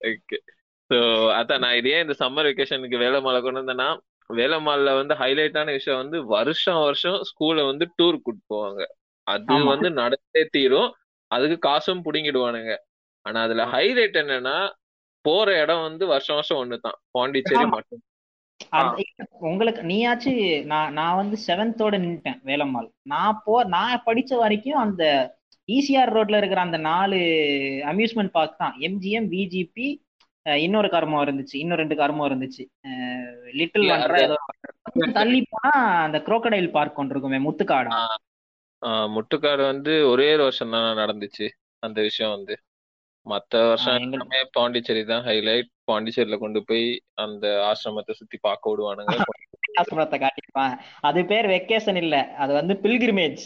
ஓகே. 0.00 0.38
ஸோ 0.90 0.96
அதான் 1.32 1.62
நான் 1.64 1.76
இதே 1.76 2.00
இந்த 2.00 2.14
சம்மர் 2.20 2.48
வெக்கேஷனுக்கு 2.48 2.96
வேலைமாலை 2.98 3.40
கொண்டு 3.40 3.60
வந்தேன்னா 3.60 3.88
வேலைமால்ல 4.30 4.90
வந்து 4.96 5.14
ஹைலைட்டான 5.14 5.72
விஷயம் 5.72 6.00
வந்து 6.02 6.18
வருஷம் 6.26 6.80
வருஷம் 6.82 7.18
ஸ்கூல்ல 7.28 7.62
வந்து 7.66 7.84
டூர் 7.98 8.22
கூட்டு 8.22 8.42
போவாங்க. 8.52 8.82
அது. 9.26 9.56
வந்து 9.66 9.88
நடந்தே 10.00 10.42
தீரும். 10.50 10.90
அதுக்கு 11.32 11.58
காசும் 11.58 12.04
புடுங்கிடுவானுங்க. 12.04 12.76
ஆனா 13.22 13.42
அதுல 13.42 13.64
ஹைலைட் 13.64 14.16
என்னன்னா 14.16 14.70
போற 15.20 15.60
இடம் 15.60 15.82
வந்து 15.82 16.06
வருஷம் 16.06 16.34
வருஷம் 16.34 16.58
ஒண்ணுதான். 16.58 17.00
பாண்டிச்சேரி. 17.10 17.64
மட்டும். 17.66 18.02
உங்களுக்கு 19.28 19.82
நீயாச்சு 19.82 20.64
நான் 20.64 20.92
நான் 20.92 21.16
வந்து 21.16 21.38
செவன்த்தோட 21.46 21.92
நின்னுட்டேன் 21.92 22.40
வேலம்மாள். 22.44 22.88
நான் 23.02 23.42
போ 23.44 23.64
நான் 23.64 24.02
படிச்ச 24.06 24.36
வரைக்கும் 24.36 24.80
அந்த 24.80 25.34
ஈசிஆர் 25.72 26.12
ரோட்ல 26.12 26.36
இருக்கிற 26.36 26.60
அந்த 26.60 26.76
நாலு 26.76 27.16
அம்யூஸ்மெண்ட் 27.86 28.28
பார்க் 28.28 28.58
தான். 28.58 28.76
எம்ஜிஎம் 28.78 29.28
விஜிபி 29.30 29.96
இன்னொரு 30.56 30.88
கர்மம் 30.88 31.28
இருந்துச்சு. 31.28 31.56
இன்னும் 31.56 31.76
ரெண்டு 31.76 31.94
கர்மம் 31.94 32.32
இருந்துச்சு. 32.32 32.66
லிட்டில் 33.52 33.88
வண்டரா 33.88 34.12
அது- 34.12 34.22
ஏதோ 34.22 34.36
கொஞ்சம் 34.82 35.12
தள்ளி 35.12 35.46
போனா 35.50 36.02
அந்த 36.02 36.18
குரோக்கடைல் 36.18 36.70
பார்க் 36.70 36.98
ஒன்று 36.98 37.20
இருக்குமே 37.20 37.50
முத்துக்காடா 37.50 37.88
ஆஹ் 37.88 38.31
முட்டுக்காடு 39.14 39.62
வந்து 39.62 39.92
ஒரே 40.06 40.28
ஒரு 40.34 40.42
வருஷம் 40.42 40.74
தான் 40.76 41.00
நடந்துச்சு 41.00 41.46
அந்த 41.82 41.98
விஷயம் 42.02 42.34
வந்து. 42.36 42.54
மத்த 43.26 43.58
வருஷம் 43.68 43.96
எல்லாமே 43.98 44.38
பாண்டிச்சேரி 44.52 45.02
தான் 45.04 45.24
ஹைலைட் 45.26 45.68
பாண்டிச்சேரியில 45.90 46.36
கொண்டு 46.38 46.60
போய் 46.64 46.86
அந்த 47.14 47.46
ஆசிரமத்தை 47.68 48.14
சுத்தி 48.20 48.38
பார்க்க 48.40 48.72
விடுவானுங்க. 48.72 49.16
ஆசிரமத்தை 49.80 50.18
அது 51.00 51.20
பேர் 51.24 51.46
வெக்கேஷன் 51.46 52.00
இல்ல. 52.02 52.16
அது 52.36 52.52
வந்து 52.52 52.74
பில்கிரிமேஜ் 52.82 53.44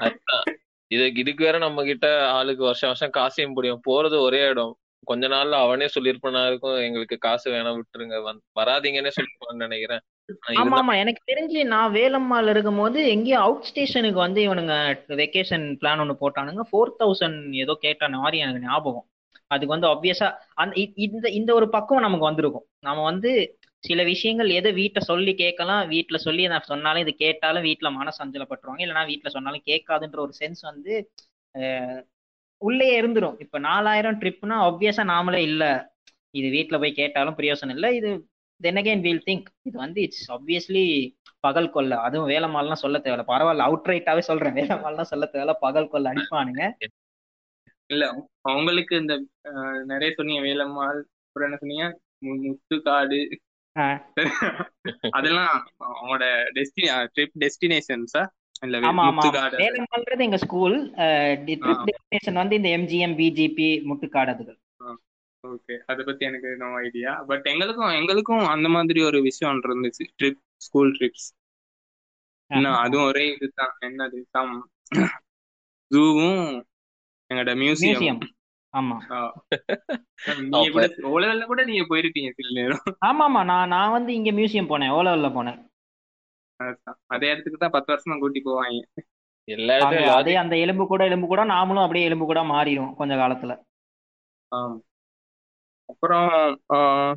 அதுதான். 0.00 0.48
இது 0.90 1.04
இதுக்கு 1.14 1.42
வேற 1.44 1.56
நம்ம 1.58 1.82
கிட்ட 1.84 2.06
ஆளுக்கு 2.30 2.62
வருஷம் 2.64 2.90
வருஷம் 2.90 3.16
காசையும் 3.18 3.54
முடியும் 3.56 3.84
போறது 3.88 4.16
ஒரே 4.20 4.40
இடம். 4.48 4.72
கொஞ்ச 5.06 5.28
நாள்ல 5.28 5.58
அவனே 5.58 5.86
சொல்லியிருப்பானா 5.94 6.46
இருக்கும் 6.46 6.78
எங்களுக்கு 6.78 7.16
காசு 7.18 7.46
வேணாம் 7.52 7.76
விட்டுருங்க. 7.76 8.16
வராதீங்கன்னே 8.56 9.12
சொல்லிருப்பான்னு 9.16 9.66
நினைக்கிறேன். 9.66 10.02
ஆமா 10.60 10.76
ஆமா. 10.80 10.94
எனக்கு 10.94 11.22
தெரிஞ்சு 11.26 11.60
நான் 11.66 11.94
வேலம்மாள் 11.94 12.48
இருக்கும்போது 12.48 12.98
எங்கேயோ 13.10 13.38
அவுட் 13.38 13.62
ஸ்டேஷனுக்கு 13.62 14.20
வந்து 14.20 14.40
இவனுங்க 14.42 14.74
வெக்கேஷன் 15.22 15.64
பிளான் 15.80 16.02
ஒன்று 16.04 16.20
போட்டானுங்க. 16.20 16.64
ஃபோர் 16.70 16.92
தௌசண்ட் 17.00 17.40
ஏதோ 17.54 17.74
கேட்டான 17.82 18.20
மாதிரி 18.20 18.38
எனக்கு 18.38 18.66
ஞாபகம். 18.66 19.06
அதுக்கு 19.50 19.74
வந்து 19.74 19.88
ஆப்வியஸா 19.88 20.28
அந்த 20.54 20.74
இந்த 20.96 21.28
இந்த 21.30 21.50
ஒரு 21.54 21.68
பக்கம் 21.68 22.00
நமக்கு 22.00 22.24
வந்திருக்கும். 22.24 22.66
நம்ம 22.80 23.02
வந்து 23.02 23.30
சில 23.82 24.02
விஷயங்கள் 24.02 24.48
எதை 24.50 24.70
வீட்டை 24.72 25.00
சொல்லி 25.02 25.32
கேட்கலாம் 25.34 25.82
வீட்டுல 25.90 26.16
சொல்லி 26.18 26.42
நான் 26.48 26.68
சொன்னாலும் 26.70 27.00
இது 27.00 27.12
கேட்டாலும் 27.16 27.64
வீட்டுல 27.64 27.90
மனசு 27.92 28.18
அஞ்சலப்பட்டுருவாங்க. 28.24 28.84
இல்லைன்னா 28.84 29.04
வீட்டுல 29.12 29.28
சொன்னாலும் 29.28 29.66
கேட்காதுன்ற 29.66 30.18
ஒரு 30.18 30.34
சென்ஸ் 30.40 30.62
வந்து 30.62 30.94
உள்ளே 32.60 33.00
இருந்துரும். 33.00 33.40
இப்ப 33.40 33.58
நாலாயிரம் 33.58 34.18
ட்ரிப்னா 34.20 34.56
ஆப்வியஸா 34.66 35.04
நாமளே 35.12 35.36
இல்ல. 35.36 35.64
இது 36.30 36.48
வீட்டுல 36.48 36.78
போய் 36.80 36.92
கேட்டாலும் 36.92 37.36
பிரயோசனம் 37.36 37.70
இல்லை. 37.70 37.96
இது 37.96 38.10
தென் 38.60 38.74
அகைன் 38.74 39.00
வீல் 39.00 39.22
திங்க் 39.26 39.44
இது 39.62 39.78
வந்து 39.78 40.00
இட்ஸ் 40.02 40.32
ஆப்வியஸ்லி 40.32 40.84
பகல் 41.40 41.70
கொள்ள. 41.70 42.00
அதுவும் 42.00 42.28
வேலைமாலாம் 42.28 42.72
சொல்ல 42.72 42.98
தேவையில்ல. 42.98 43.24
பரவாயில்ல 43.28 43.66
அவுட் 43.68 43.86
ரைட்டாவே 43.88 44.18
சொல்றேன் 44.18 44.52
வேலைமாலாம் 44.52 45.10
சொல்ல 45.12 45.28
தேவையில்ல. 45.32 45.52
பகல் 45.60 45.88
கொள்ள 45.88 46.12
அடிப்பானுங்க 46.12 46.72
இல்ல 47.86 48.28
உங்களுக்கு 48.42 48.96
இந்த 48.96 49.14
நிறைய 49.84 50.14
சொன்னீங்க. 50.14 50.42
வேலம்மாள் 50.46 51.00
அப்புறம் 51.26 51.48
என்ன 51.48 51.56
சொன்னீங்க? 51.56 51.86
மு- 52.24 52.52
முத்துக்காடு 52.52 53.36
ஆ. 53.76 54.12
அதெல்லாம் 55.10 55.66
அவங்களோட 55.84 56.24
டெஸ்டினி 56.54 57.06
ட்ரிப் 57.16 57.36
டெஸ்டினேஷன்ஸா 57.38 58.22
வேலைமால்ன்றது 58.62 60.24
எங்க 60.24 60.38
ஸ்கூல் 60.38 60.76
ட்ரிப் 61.44 61.66
டெஸ்டினேஷன் 61.88 62.40
வந்து 62.40 62.56
இந்த 62.56 62.70
எம்ஜிஎம் 62.78 63.16
பிஜிபி 63.20 63.68
முட்டுக்காடுகள் 63.90 64.58
ஓகே 65.44 65.74
அதை 65.86 66.02
பத்தி 66.04 66.22
எனக்கு 66.24 66.48
நோ 66.58 66.70
ஐடியா 66.80 67.12
பட் 67.28 67.46
எங்களுக்கும் 67.46 67.94
எங்களுக்கும் 67.98 68.42
அந்த 68.46 68.68
மாதிரி 68.68 69.00
ஒரு 69.02 69.18
விஷயம் 69.22 69.60
இருந்துச்சு. 69.62 70.04
ட்ரிப் 70.18 70.40
ஸ்கூல் 70.60 70.90
ட்ரிப்ஸ் 70.98 71.28
இன்னும் 72.50 72.80
அதுவும் 72.82 73.06
ஒரே 73.06 73.24
இதுதான். 73.34 73.72
என்னது? 73.80 74.18
சம் 74.30 74.54
ஜூவும் 75.90 76.44
எங்களோட 77.30 77.52
மியூசியம் 77.54 78.20
ஆமா. 78.74 78.96
நீங்க 80.50 80.68
கூட 80.72 80.84
ஓலவெல்ல 81.12 81.44
கூட 81.44 81.62
நீங்க 81.64 81.84
போயிருப்பீங்க 81.88 82.30
சில 82.36 82.50
நேரம். 82.60 82.84
ஆமா 83.08 83.24
ஆமா 83.28 83.40
நான் 83.44 83.68
நான் 83.68 83.94
வந்து 83.96 84.10
இங்க 84.14 84.30
மியூசியம் 84.30 84.70
போனேன். 84.72 84.94
ஓலவல்ல 84.98 85.28
போனேன். 85.36 85.58
அதே 87.12 87.28
இடத்துக்கு 87.32 87.58
தான் 87.58 87.74
பத்து 87.76 87.92
வருஷமா 87.92 88.16
கூட்டி 88.18 88.40
போவாங்க. 88.44 88.80
எல்லா 89.48 89.76
அதே 90.16 90.34
அந்த 90.42 90.54
எலும்பு 90.64 90.84
கூட 90.86 91.02
எலும்பு 91.04 91.26
கூட 91.26 91.42
நாமளும் 91.52 91.84
அப்படியே 91.84 92.08
எலும்பு 92.08 92.26
கூட 92.26 92.42
மாறிடும் 92.52 92.94
கொஞ்ச 92.96 93.14
காலத்துல. 93.16 93.54
அப்புறம் 95.88 96.28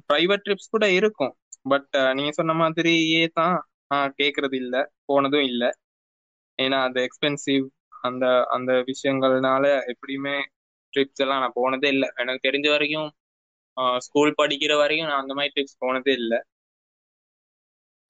ப்ரைவேட் 0.10 0.43
ட்ரிப்ஸ் 0.45 0.73
கூட 0.73 0.86
இருக்கும். 0.97 1.34
பட் 1.71 1.88
நீங்க 2.17 2.32
சொன்ன 2.32 2.56
மாதிரியே 2.62 3.23
தான் 3.38 3.56
கேக்குறது 4.19 4.58
இல்ல. 4.63 4.75
போனதும் 5.06 5.47
இல்ல. 5.51 5.63
ஏன்னா 6.60 6.77
அது 6.88 6.99
எக்ஸ்பென்சிவ் 7.08 7.65
அந்த 8.03 8.25
அந்த 8.56 8.71
விஷயங்கள்னால 8.89 9.63
எப்படியுமே 9.91 10.36
ட்ரிப்ஸ் 10.93 11.23
எல்லாம் 11.23 11.41
நான் 11.43 11.58
போனதே 11.60 11.89
இல்லை. 11.95 12.10
எனக்கு 12.21 12.45
தெரிஞ்ச 12.47 12.67
வரைக்கும் 12.71 13.10
ஸ்கூல் 14.06 14.38
படிக்கிற 14.39 14.73
வரைக்கும் 14.77 15.10
நான் 15.10 15.23
அந்த 15.23 15.34
மாதிரி 15.34 15.53
ட்ரிப்ஸ் 15.56 15.82
போனதே 15.82 16.13
இல்லை. 16.21 16.39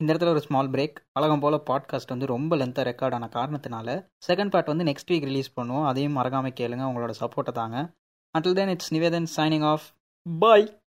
இந்த 0.04 0.14
இடத்துல 0.14 0.28
ஒரு 0.28 0.42
ஸ்மால் 0.42 0.70
பிரேக் 0.70 0.94
பழகம் 1.12 1.40
போல் 1.40 1.64
பாட்காஸ்ட் 1.70 2.08
வந்து 2.08 2.26
ரொம்ப 2.26 2.56
லென்த்தாக 2.56 2.88
ரெக்கார்ட் 2.90 3.14
ஆன 3.14 3.30
காரணத்தினால 3.34 4.10
செகண்ட் 4.28 4.50
பார்ட் 4.50 4.68
வந்து 4.68 4.84
நெக்ஸ்ட் 4.84 5.12
வீக் 5.12 5.20
ரிலீஸ் 5.20 5.60
பண்ணுவோம். 5.62 5.86
அதையும் 5.86 6.12
மறக்காமல் 6.12 6.54
கேளுங்க. 6.60 6.88
உங்களோட 6.88 7.14
சப்போர்ட்டை 7.20 7.52
தாங்க. 7.52 7.94
Until 8.38 8.54
then 8.54 8.68
it's 8.68 8.94
Nivedhan 8.94 9.28
signing 9.38 9.66
off 9.66 9.82
bye 10.40 10.83